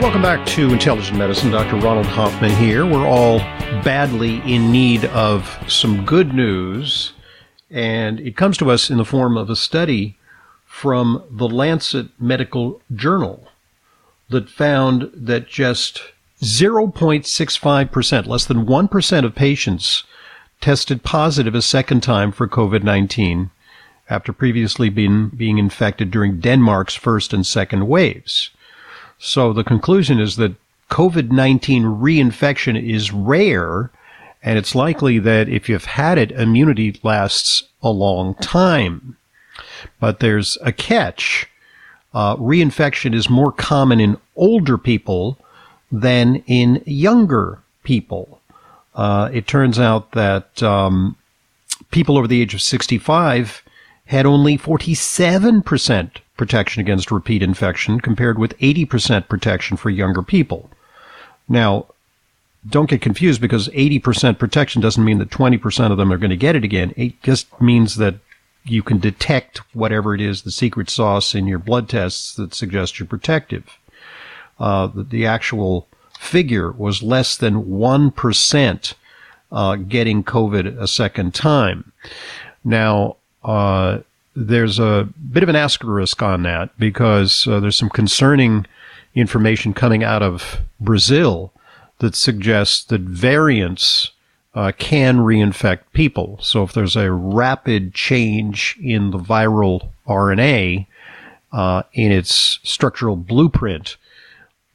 Welcome 0.00 0.22
back 0.22 0.46
to 0.48 0.72
Intelligent 0.72 1.18
Medicine. 1.18 1.50
Dr. 1.50 1.76
Ronald 1.76 2.06
Hoffman 2.06 2.52
here. 2.52 2.86
We're 2.86 3.06
all 3.06 3.40
badly 3.82 4.36
in 4.50 4.72
need 4.72 5.04
of 5.06 5.62
some 5.68 6.06
good 6.06 6.32
news, 6.32 7.12
and 7.68 8.18
it 8.18 8.34
comes 8.34 8.56
to 8.58 8.70
us 8.70 8.88
in 8.88 8.96
the 8.96 9.04
form 9.04 9.36
of 9.36 9.50
a 9.50 9.56
study 9.56 10.16
from 10.74 11.22
the 11.30 11.48
Lancet 11.48 12.08
Medical 12.18 12.82
Journal 12.92 13.46
that 14.28 14.50
found 14.50 15.08
that 15.14 15.46
just 15.46 16.02
0.65%, 16.42 18.26
less 18.26 18.44
than 18.44 18.66
1% 18.66 19.24
of 19.24 19.34
patients 19.36 20.02
tested 20.60 21.04
positive 21.04 21.54
a 21.54 21.62
second 21.62 22.02
time 22.02 22.32
for 22.32 22.48
COVID-19 22.48 23.50
after 24.10 24.32
previously 24.32 24.88
being, 24.88 25.28
being 25.28 25.58
infected 25.58 26.10
during 26.10 26.40
Denmark's 26.40 26.96
first 26.96 27.32
and 27.32 27.46
second 27.46 27.86
waves. 27.86 28.50
So 29.16 29.52
the 29.52 29.62
conclusion 29.62 30.18
is 30.18 30.34
that 30.36 30.56
COVID 30.90 31.30
19 31.30 31.84
reinfection 31.84 32.76
is 32.76 33.12
rare, 33.12 33.92
and 34.42 34.58
it's 34.58 34.74
likely 34.74 35.20
that 35.20 35.48
if 35.48 35.68
you've 35.68 35.84
had 35.84 36.18
it, 36.18 36.32
immunity 36.32 36.98
lasts 37.04 37.62
a 37.80 37.90
long 37.90 38.34
time. 38.34 39.16
But 40.00 40.20
there's 40.20 40.58
a 40.62 40.72
catch. 40.72 41.48
Uh, 42.12 42.36
reinfection 42.36 43.14
is 43.14 43.28
more 43.28 43.52
common 43.52 44.00
in 44.00 44.18
older 44.36 44.78
people 44.78 45.38
than 45.90 46.36
in 46.46 46.82
younger 46.86 47.60
people. 47.82 48.40
Uh, 48.94 49.28
it 49.32 49.46
turns 49.46 49.78
out 49.78 50.12
that 50.12 50.62
um, 50.62 51.16
people 51.90 52.16
over 52.16 52.28
the 52.28 52.40
age 52.40 52.54
of 52.54 52.62
65 52.62 53.62
had 54.06 54.26
only 54.26 54.58
47% 54.58 56.10
protection 56.36 56.80
against 56.80 57.10
repeat 57.10 57.42
infection 57.42 58.00
compared 58.00 58.38
with 58.38 58.58
80% 58.58 59.28
protection 59.28 59.76
for 59.76 59.90
younger 59.90 60.22
people. 60.22 60.70
Now, 61.48 61.86
don't 62.68 62.88
get 62.88 63.02
confused 63.02 63.40
because 63.40 63.68
80% 63.68 64.38
protection 64.38 64.80
doesn't 64.80 65.04
mean 65.04 65.18
that 65.18 65.30
20% 65.30 65.90
of 65.90 65.98
them 65.98 66.12
are 66.12 66.16
going 66.16 66.30
to 66.30 66.36
get 66.36 66.56
it 66.56 66.64
again. 66.64 66.92
It 66.96 67.20
just 67.22 67.60
means 67.60 67.96
that 67.96 68.16
you 68.64 68.82
can 68.82 68.98
detect 68.98 69.58
whatever 69.74 70.14
it 70.14 70.20
is, 70.20 70.42
the 70.42 70.50
secret 70.50 70.88
sauce 70.88 71.34
in 71.34 71.46
your 71.46 71.58
blood 71.58 71.88
tests 71.88 72.34
that 72.36 72.54
suggest 72.54 72.98
you're 72.98 73.06
protective. 73.06 73.78
Uh, 74.58 74.86
the, 74.86 75.02
the, 75.02 75.26
actual 75.26 75.86
figure 76.18 76.70
was 76.72 77.02
less 77.02 77.36
than 77.36 77.64
1% 77.64 78.94
uh, 79.52 79.76
getting 79.76 80.24
COVID 80.24 80.80
a 80.80 80.86
second 80.86 81.34
time. 81.34 81.92
Now, 82.64 83.16
uh, 83.42 83.98
there's 84.34 84.78
a 84.78 85.08
bit 85.32 85.42
of 85.42 85.48
an 85.48 85.56
asterisk 85.56 86.22
on 86.22 86.42
that 86.44 86.76
because 86.78 87.46
uh, 87.46 87.60
there's 87.60 87.76
some 87.76 87.90
concerning 87.90 88.66
information 89.14 89.74
coming 89.74 90.02
out 90.02 90.22
of 90.22 90.60
Brazil 90.80 91.52
that 91.98 92.14
suggests 92.14 92.84
that 92.84 93.00
variants 93.02 94.10
uh, 94.54 94.72
can 94.78 95.18
reinfect 95.18 95.80
people. 95.92 96.38
So 96.40 96.62
if 96.62 96.72
there's 96.72 96.96
a 96.96 97.10
rapid 97.10 97.94
change 97.94 98.78
in 98.80 99.10
the 99.10 99.18
viral 99.18 99.90
RNA 100.06 100.86
uh, 101.52 101.82
in 101.92 102.12
its 102.12 102.60
structural 102.62 103.16
blueprint, 103.16 103.96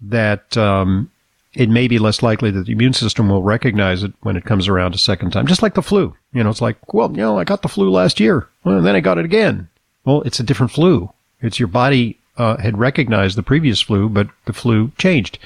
that 0.02 0.58
um, 0.58 1.12
it 1.54 1.70
may 1.70 1.88
be 1.88 2.00
less 2.00 2.22
likely 2.22 2.52
that 2.52 2.66
the 2.66 2.72
immune 2.74 2.94
system 2.94 3.30
will 3.30 3.44
recognize 3.44 4.04
it 4.04 4.14
when 4.22 4.36
it 4.36 4.46
comes 4.46 4.68
around 4.68 4.96
a 4.96 5.00
second 5.00 5.32
time. 5.32 5.48
Just 5.48 5.62
like 5.62 5.74
the 5.74 5.82
flu, 5.82 6.16
you 6.34 6.44
know, 6.44 6.50
it's 6.50 6.62
like, 6.62 6.94
well, 6.94 7.10
you 7.12 7.18
know, 7.18 7.40
I 7.40 7.44
got 7.44 7.62
the 7.62 7.70
flu 7.70 7.90
last 7.90 8.20
year, 8.20 8.48
well, 8.64 8.82
then 8.82 8.96
I 8.96 9.00
got 9.00 9.18
it 9.18 9.26
again. 9.26 9.70
Well, 10.06 10.22
it's 10.24 10.40
a 10.40 10.44
different 10.44 10.72
flu. 10.72 11.12
It's 11.42 11.60
your 11.60 11.68
body 11.68 12.18
uh, 12.38 12.58
had 12.58 12.78
recognized 12.78 13.38
the 13.38 13.44
previous 13.44 13.82
flu, 13.82 14.10
but 14.10 14.30
the 14.46 14.54
flu 14.54 14.92
changed. 14.98 15.40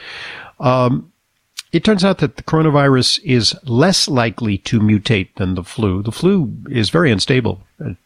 Um, 0.59 1.11
it 1.73 1.83
turns 1.83 2.05
out 2.05 2.19
that 2.19 2.37
the 2.37 2.43
coronavirus 2.43 3.19
is 3.23 3.55
less 3.63 4.07
likely 4.07 4.59
to 4.59 4.79
mutate 4.79 5.33
than 5.35 5.55
the 5.55 5.63
flu. 5.63 6.03
The 6.03 6.11
flu 6.11 6.53
is 6.69 6.91
very 6.91 7.11
unstable. 7.11 7.61
It, 7.79 7.97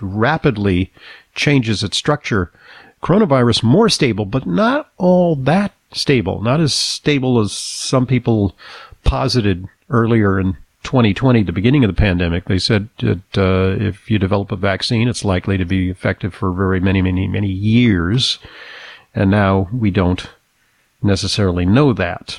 rapidly 0.00 0.92
changes 1.34 1.82
its 1.82 1.96
structure. 1.96 2.52
Coronavirus 3.02 3.64
more 3.64 3.88
stable, 3.88 4.24
but 4.24 4.46
not 4.46 4.92
all 4.98 5.34
that 5.34 5.72
stable. 5.90 6.40
Not 6.42 6.60
as 6.60 6.72
stable 6.72 7.40
as 7.40 7.52
some 7.52 8.06
people 8.06 8.54
posited 9.02 9.66
earlier 9.90 10.38
in 10.38 10.56
2020, 10.84 11.42
the 11.42 11.52
beginning 11.52 11.82
of 11.82 11.88
the 11.88 12.00
pandemic. 12.00 12.44
They 12.44 12.58
said 12.58 12.88
that 12.98 13.36
uh, 13.36 13.82
if 13.82 14.08
you 14.08 14.20
develop 14.20 14.52
a 14.52 14.56
vaccine, 14.56 15.08
it's 15.08 15.24
likely 15.24 15.58
to 15.58 15.64
be 15.64 15.90
effective 15.90 16.32
for 16.32 16.52
very 16.52 16.78
many, 16.78 17.02
many, 17.02 17.26
many 17.26 17.50
years. 17.50 18.38
And 19.12 19.28
now 19.28 19.68
we 19.72 19.90
don't 19.90 20.30
necessarily 21.02 21.66
know 21.66 21.92
that. 21.94 22.38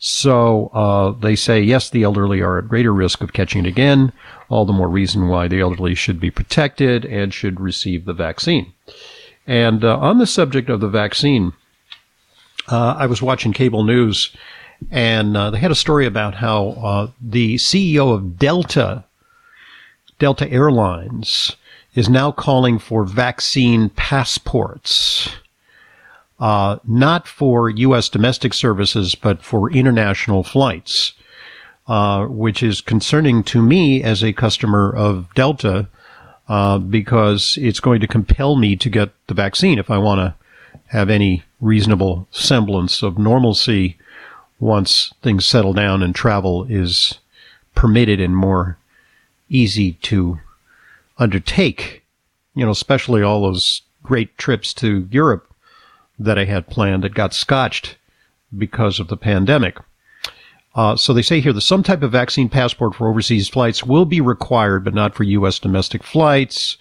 So 0.00 0.68
uh, 0.68 1.10
they 1.12 1.36
say, 1.36 1.60
yes, 1.60 1.90
the 1.90 2.02
elderly 2.02 2.40
are 2.40 2.58
at 2.58 2.68
greater 2.68 2.92
risk 2.92 3.20
of 3.20 3.34
catching 3.34 3.66
it 3.66 3.68
again. 3.68 4.12
All 4.48 4.64
the 4.64 4.72
more 4.72 4.88
reason 4.88 5.28
why 5.28 5.46
the 5.46 5.60
elderly 5.60 5.94
should 5.94 6.18
be 6.18 6.30
protected 6.30 7.04
and 7.04 7.34
should 7.34 7.60
receive 7.60 8.06
the 8.06 8.14
vaccine. 8.14 8.72
And 9.46 9.84
uh, 9.84 9.98
on 9.98 10.16
the 10.16 10.26
subject 10.26 10.70
of 10.70 10.80
the 10.80 10.88
vaccine, 10.88 11.52
uh, 12.68 12.94
I 12.98 13.06
was 13.06 13.20
watching 13.20 13.52
cable 13.52 13.84
news 13.84 14.34
and 14.90 15.36
uh, 15.36 15.50
they 15.50 15.58
had 15.58 15.70
a 15.70 15.76
story 15.76 16.06
about 16.06 16.36
how 16.36 16.68
uh, 16.70 17.10
the 17.20 17.56
CEO 17.56 18.14
of 18.14 18.38
Delta, 18.38 19.04
Delta 20.18 20.50
Airlines, 20.50 21.56
is 21.94 22.08
now 22.08 22.32
calling 22.32 22.78
for 22.78 23.04
vaccine 23.04 23.90
passports 23.90 25.28
uh, 26.40 26.78
not 26.86 27.28
for 27.28 27.68
U.S. 27.68 28.08
domestic 28.08 28.54
services, 28.54 29.14
but 29.14 29.42
for 29.42 29.70
international 29.70 30.42
flights, 30.42 31.12
uh, 31.86 32.24
which 32.26 32.62
is 32.62 32.80
concerning 32.80 33.42
to 33.44 33.60
me 33.62 34.02
as 34.02 34.24
a 34.24 34.32
customer 34.32 34.90
of 34.94 35.32
Delta 35.34 35.88
uh, 36.48 36.78
because 36.78 37.58
it's 37.60 37.78
going 37.80 38.00
to 38.00 38.08
compel 38.08 38.56
me 38.56 38.74
to 38.74 38.88
get 38.88 39.10
the 39.26 39.34
vaccine 39.34 39.78
if 39.78 39.90
I 39.90 39.98
want 39.98 40.20
to 40.20 40.34
have 40.86 41.10
any 41.10 41.44
reasonable 41.60 42.26
semblance 42.30 43.02
of 43.02 43.18
normalcy 43.18 43.98
once 44.58 45.12
things 45.22 45.46
settle 45.46 45.72
down 45.72 46.02
and 46.02 46.14
travel 46.14 46.64
is 46.64 47.18
permitted 47.74 48.20
and 48.20 48.34
more 48.36 48.78
easy 49.48 49.92
to 49.92 50.40
undertake. 51.18 52.02
You 52.54 52.64
know, 52.64 52.72
especially 52.72 53.22
all 53.22 53.42
those 53.42 53.82
great 54.02 54.36
trips 54.38 54.72
to 54.74 55.06
Europe 55.10 55.49
that 56.20 56.38
I 56.38 56.44
had 56.44 56.68
planned 56.68 57.02
that 57.02 57.14
got 57.14 57.34
scotched 57.34 57.96
because 58.56 59.00
of 59.00 59.08
the 59.08 59.16
pandemic. 59.16 59.78
Uh, 60.74 60.94
so 60.94 61.12
they 61.12 61.22
say 61.22 61.40
here 61.40 61.52
that 61.52 61.62
some 61.62 61.82
type 61.82 62.02
of 62.02 62.12
vaccine 62.12 62.48
passport 62.48 62.94
for 62.94 63.08
overseas 63.08 63.48
flights 63.48 63.82
will 63.82 64.04
be 64.04 64.20
required, 64.20 64.84
but 64.84 64.94
not 64.94 65.14
for 65.14 65.24
U.S. 65.24 65.58
domestic 65.58 66.04
flights. 66.04 66.76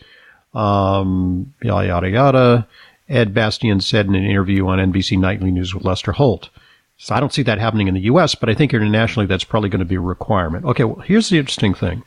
Um, 0.54 1.54
yada, 1.64 1.88
yada, 1.88 2.10
yada. 2.10 2.68
Ed 3.08 3.34
Bastian 3.34 3.82
said 3.82 4.06
in 4.06 4.14
an 4.14 4.26
interview 4.26 4.68
on 4.68 4.78
NBC 4.78 5.18
Nightly 5.18 5.50
News 5.50 5.74
with 5.74 5.86
Lester 5.86 6.12
Holt. 6.12 6.50
So 6.98 7.16
I 7.16 7.20
don't 7.20 7.34
see 7.34 7.42
that 7.44 7.58
happening 7.58 7.88
in 7.88 7.94
the 7.94 8.02
U.S., 8.02 8.36
but 8.36 8.50
I 8.50 8.54
think 8.54 8.74
internationally 8.74 9.26
that's 9.26 9.46
probably 9.46 9.70
going 9.70 9.80
to 9.80 9.86
be 9.86 9.96
a 9.96 10.02
requirement. 10.02 10.66
Okay, 10.66 10.84
well, 10.84 11.00
here's 11.00 11.30
the 11.30 11.40
interesting 11.40 11.74
thing. 11.74 12.04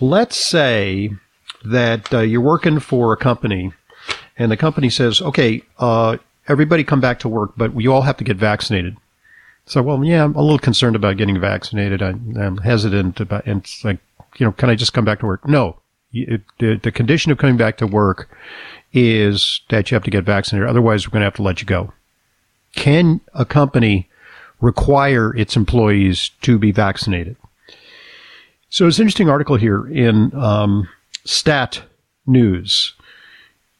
Let's 0.00 0.36
say 0.36 1.10
that 1.64 2.12
uh, 2.12 2.20
you're 2.20 2.40
working 2.40 2.80
for 2.80 3.12
a 3.12 3.16
company 3.16 3.72
and 4.38 4.50
the 4.50 4.56
company 4.56 4.90
says, 4.90 5.20
okay, 5.22 5.62
uh, 5.78 6.16
everybody 6.48 6.84
come 6.84 7.00
back 7.00 7.18
to 7.20 7.28
work, 7.28 7.52
but 7.56 7.78
you 7.80 7.92
all 7.92 8.02
have 8.02 8.16
to 8.18 8.24
get 8.24 8.36
vaccinated. 8.36 8.96
So, 9.66 9.82
well, 9.82 10.04
yeah, 10.04 10.24
I'm 10.24 10.34
a 10.36 10.42
little 10.42 10.58
concerned 10.58 10.94
about 10.94 11.16
getting 11.16 11.40
vaccinated. 11.40 12.02
I, 12.02 12.10
am 12.10 12.58
hesitant 12.58 13.20
about, 13.20 13.46
and 13.46 13.62
it's 13.62 13.84
like, 13.84 13.98
you 14.38 14.46
know, 14.46 14.52
can 14.52 14.70
I 14.70 14.76
just 14.76 14.92
come 14.92 15.04
back 15.04 15.20
to 15.20 15.26
work? 15.26 15.46
No. 15.46 15.80
It, 16.12 16.42
the, 16.58 16.78
the 16.82 16.92
condition 16.92 17.32
of 17.32 17.38
coming 17.38 17.56
back 17.56 17.76
to 17.78 17.86
work 17.86 18.30
is 18.92 19.60
that 19.68 19.90
you 19.90 19.96
have 19.96 20.04
to 20.04 20.10
get 20.10 20.24
vaccinated. 20.24 20.68
Otherwise, 20.68 21.06
we're 21.06 21.12
going 21.12 21.20
to 21.20 21.26
have 21.26 21.34
to 21.34 21.42
let 21.42 21.60
you 21.60 21.66
go. 21.66 21.92
Can 22.74 23.20
a 23.34 23.44
company 23.44 24.08
require 24.60 25.36
its 25.36 25.56
employees 25.56 26.30
to 26.42 26.58
be 26.58 26.70
vaccinated? 26.70 27.36
So 28.68 28.86
it's 28.86 28.98
an 28.98 29.02
interesting 29.02 29.28
article 29.28 29.56
here 29.56 29.86
in 29.86 30.34
um, 30.34 30.88
Stat 31.24 31.82
News. 32.26 32.94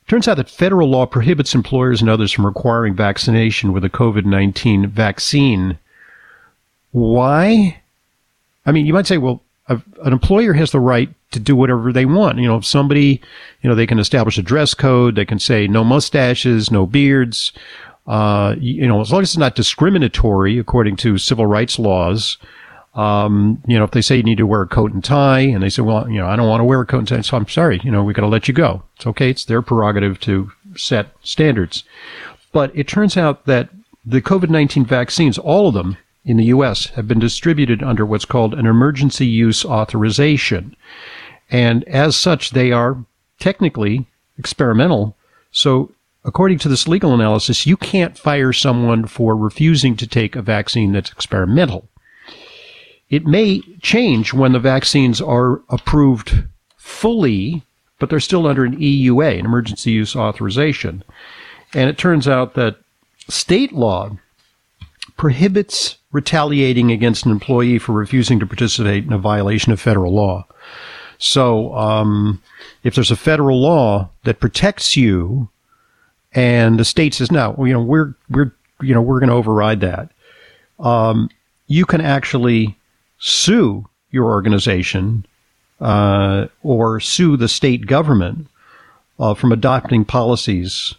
Turns 0.07 0.29
out 0.29 0.37
that 0.37 0.49
federal 0.49 0.89
law 0.89 1.05
prohibits 1.07 1.55
employers 1.55 2.01
and 2.01 2.09
others 2.09 2.31
from 2.31 2.47
requiring 2.47 2.95
vaccination 2.95 3.73
with 3.73 3.85
a 3.85 3.91
COVID 3.91 4.25
19 4.25 4.89
vaccine. 4.89 5.79
Why? 6.93 7.81
I 8.65 8.73
mean, 8.73 8.87
you 8.87 8.93
might 8.93 9.07
say, 9.07 9.19
well, 9.19 9.43
an 9.69 10.13
employer 10.13 10.53
has 10.53 10.71
the 10.71 10.81
right 10.81 11.09
to 11.33 11.41
do 11.41 11.57
whatever 11.57 11.93
they 11.93 12.07
want. 12.07 12.39
You 12.39 12.47
know, 12.47 12.57
if 12.57 12.65
somebody, 12.65 13.21
you 13.63 13.69
know, 13.69 13.75
they 13.75 13.87
can 13.87 13.99
establish 13.99 14.39
a 14.39 14.43
dress 14.43 14.75
code, 14.75 15.17
they 15.17 15.25
can 15.25 15.41
say 15.41 15.67
no 15.67 15.83
mustaches, 15.83 16.71
no 16.71 16.87
beards. 16.87 17.53
Uh, 18.07 18.55
you 18.61 18.87
know, 18.87 19.01
as 19.01 19.11
long 19.11 19.23
as 19.23 19.31
it's 19.31 19.37
not 19.37 19.57
discriminatory 19.57 20.59
according 20.59 20.95
to 20.97 21.19
civil 21.19 21.47
rights 21.47 21.79
laws, 21.79 22.39
um, 22.97 23.63
you 23.67 23.79
know, 23.79 23.85
if 23.85 23.91
they 23.91 24.01
say 24.01 24.17
you 24.17 24.23
need 24.23 24.39
to 24.39 24.47
wear 24.47 24.63
a 24.63 24.67
coat 24.67 24.93
and 24.93 25.05
tie 25.05 25.41
and 25.41 25.63
they 25.63 25.69
say, 25.69 25.83
well, 25.83 26.09
you 26.09 26.19
know, 26.19 26.27
I 26.27 26.35
don't 26.35 26.49
want 26.49 26.61
to 26.61 26.65
wear 26.65 26.81
a 26.81 26.87
coat 26.87 26.99
and 27.01 27.09
tie, 27.09 27.21
so 27.21 27.37
I'm 27.37 27.47
sorry, 27.47 27.79
you 27.85 27.91
know, 27.91 28.03
we 28.03 28.15
got 28.15 28.23
to 28.23 28.27
let 28.27 28.49
you 28.49 28.55
go. 28.55 28.83
It's 28.97 29.07
okay. 29.07 29.29
It's 29.31 29.45
their 29.45 29.61
prerogative 29.61 30.19
to 30.21 30.51
set 30.77 31.09
standards. 31.23 31.85
But 32.53 32.75
it 32.75 32.89
turns 32.89 33.19
out 33.19 33.45
that 33.45 33.69
the 34.05 34.23
COVID-19 34.23 34.87
vaccines, 34.87 35.37
all 35.37 35.69
of 35.69 35.75
them 35.75 35.99
in 36.25 36.39
the 36.39 36.47
U.S., 36.47 36.87
have 36.87 37.07
been 37.07 37.19
distributed 37.19 37.83
under 37.83 38.07
what's 38.07 38.25
called 38.25 38.55
an 38.55 38.65
emergency 38.65 39.27
use 39.27 39.63
authorization. 39.63 40.75
And 41.51 41.85
as 41.85 42.17
such, 42.17 42.53
they 42.53 42.73
are 42.73 43.05
technically 43.39 44.07
experimental. 44.39 45.17
So 45.51 45.93
according 46.25 46.61
to 46.61 46.69
this 46.71 46.89
legal 46.89 47.13
analysis, 47.13 47.67
you 47.67 47.77
can't 47.77 48.17
fire 48.17 48.55
someone 48.55 49.07
for 49.07 49.37
refusing 49.37 49.97
to 49.97 50.07
take 50.07 50.35
a 50.35 50.43
vaccine 50.43 50.93
that's 50.93 51.13
experimental. 51.13 51.89
It 53.09 53.27
may 53.27 53.61
change 53.81 54.33
when 54.33 54.53
the 54.53 54.59
vaccines 54.59 55.21
are 55.21 55.63
approved 55.69 56.45
fully, 56.77 57.63
but 57.99 58.11
they're 58.11 58.21
still 58.21 58.47
under 58.47 58.65
an 58.65 58.77
EUA, 58.77 59.39
an 59.39 59.45
emergency 59.45 59.93
use 59.93 60.17
authorization. 60.17 61.05
And 61.73 61.89
it 61.89 61.99
turns 61.99 62.27
out 62.27 62.55
that 62.55 62.77
state 63.29 63.73
law 63.73 64.17
prohibits 65.17 65.97
retaliating 66.13 66.91
against 66.91 67.25
an 67.27 67.33
employee 67.33 67.79
for 67.79 67.93
refusing 67.93 68.41
to 68.41 68.47
participate 68.47 69.05
in 69.05 69.13
a 69.13 69.19
violation 69.19 69.73
of 69.73 69.81
federal 69.81 70.15
law. 70.15 70.47
So, 71.19 71.75
um, 71.75 72.43
if 72.83 72.95
there's 72.95 73.11
a 73.11 73.17
federal 73.17 73.61
law 73.61 74.11
that 74.25 74.41
protects 74.41 74.97
you, 74.97 75.49
and 76.33 76.79
the 76.79 76.85
state 76.85 77.15
says 77.15 77.33
no, 77.33 77.57
you 77.59 77.73
know 77.73 77.81
we're 77.81 78.15
we're 78.29 78.55
you 78.83 78.95
know 78.95 79.01
we're 79.01 79.21
going 79.21 79.31
to 79.31 79.35
override 79.35 79.81
that, 79.81 80.11
um, 80.79 81.31
you 81.67 81.87
can 81.87 82.03
actually 82.03 82.77
sue 83.19 83.87
your 84.11 84.25
organization 84.25 85.27
uh, 85.81 86.47
or 86.63 87.01
sue 87.01 87.37
the 87.37 87.49
state 87.49 87.87
government 87.87 88.47
uh, 89.19 89.35
from 89.35 89.53
adopting 89.53 90.05
policies 90.05 90.95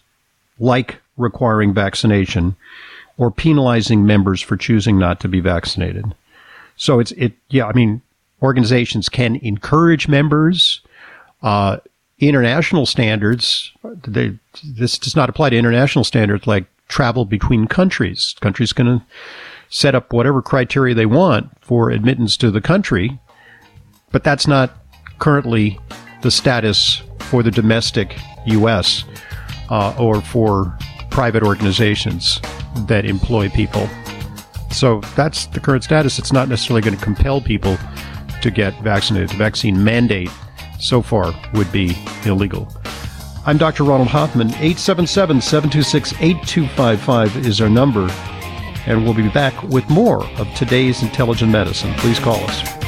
like 0.59 0.97
requiring 1.17 1.73
vaccination 1.73 2.55
or 3.17 3.31
penalizing 3.31 4.05
members 4.05 4.41
for 4.41 4.55
choosing 4.55 4.97
not 4.99 5.19
to 5.19 5.27
be 5.27 5.39
vaccinated. 5.39 6.05
So 6.75 6.99
it's 6.99 7.11
it 7.13 7.33
yeah, 7.49 7.65
I 7.65 7.73
mean 7.73 8.01
organizations 8.41 9.09
can 9.09 9.37
encourage 9.37 10.07
members 10.07 10.81
uh, 11.41 11.77
international 12.19 12.85
standards 12.85 13.71
they, 14.07 14.37
this 14.63 14.97
does 14.97 15.15
not 15.15 15.29
apply 15.29 15.49
to 15.51 15.57
international 15.57 16.03
standards 16.03 16.47
like 16.47 16.65
travel 16.87 17.25
between 17.25 17.67
countries. 17.67 18.35
Countries 18.41 18.73
can 18.73 19.03
set 19.69 19.95
up 19.95 20.13
whatever 20.13 20.41
criteria 20.41 20.95
they 20.95 21.05
want 21.05 21.49
for 21.61 21.89
admittance 21.89 22.37
to 22.37 22.51
the 22.51 22.61
country, 22.61 23.19
but 24.11 24.23
that's 24.23 24.47
not 24.47 24.71
currently 25.19 25.79
the 26.21 26.31
status 26.31 27.01
for 27.19 27.43
the 27.43 27.51
domestic 27.51 28.17
U.S. 28.47 29.03
Uh, 29.69 29.95
or 29.99 30.21
for 30.21 30.77
private 31.11 31.43
organizations 31.43 32.39
that 32.87 33.05
employ 33.05 33.49
people. 33.49 33.89
So 34.71 35.01
that's 35.15 35.47
the 35.47 35.59
current 35.59 35.83
status. 35.83 36.19
It's 36.19 36.31
not 36.31 36.47
necessarily 36.49 36.81
going 36.81 36.97
to 36.97 37.03
compel 37.03 37.41
people 37.41 37.77
to 38.41 38.51
get 38.51 38.79
vaccinated. 38.81 39.29
The 39.29 39.35
vaccine 39.35 39.83
mandate 39.83 40.29
so 40.79 41.01
far 41.01 41.33
would 41.53 41.71
be 41.71 41.97
illegal. 42.25 42.67
I'm 43.45 43.57
Dr. 43.57 43.83
Ronald 43.83 44.09
Hoffman. 44.09 44.49
877 44.49 45.41
726 45.41 46.13
8255 46.21 47.47
is 47.47 47.61
our 47.61 47.69
number. 47.69 48.07
And 48.87 49.03
we'll 49.03 49.13
be 49.13 49.27
back 49.29 49.61
with 49.63 49.87
more 49.89 50.25
of 50.39 50.51
today's 50.55 51.03
intelligent 51.03 51.51
medicine. 51.51 51.93
Please 51.95 52.19
call 52.19 52.37
us. 52.45 52.86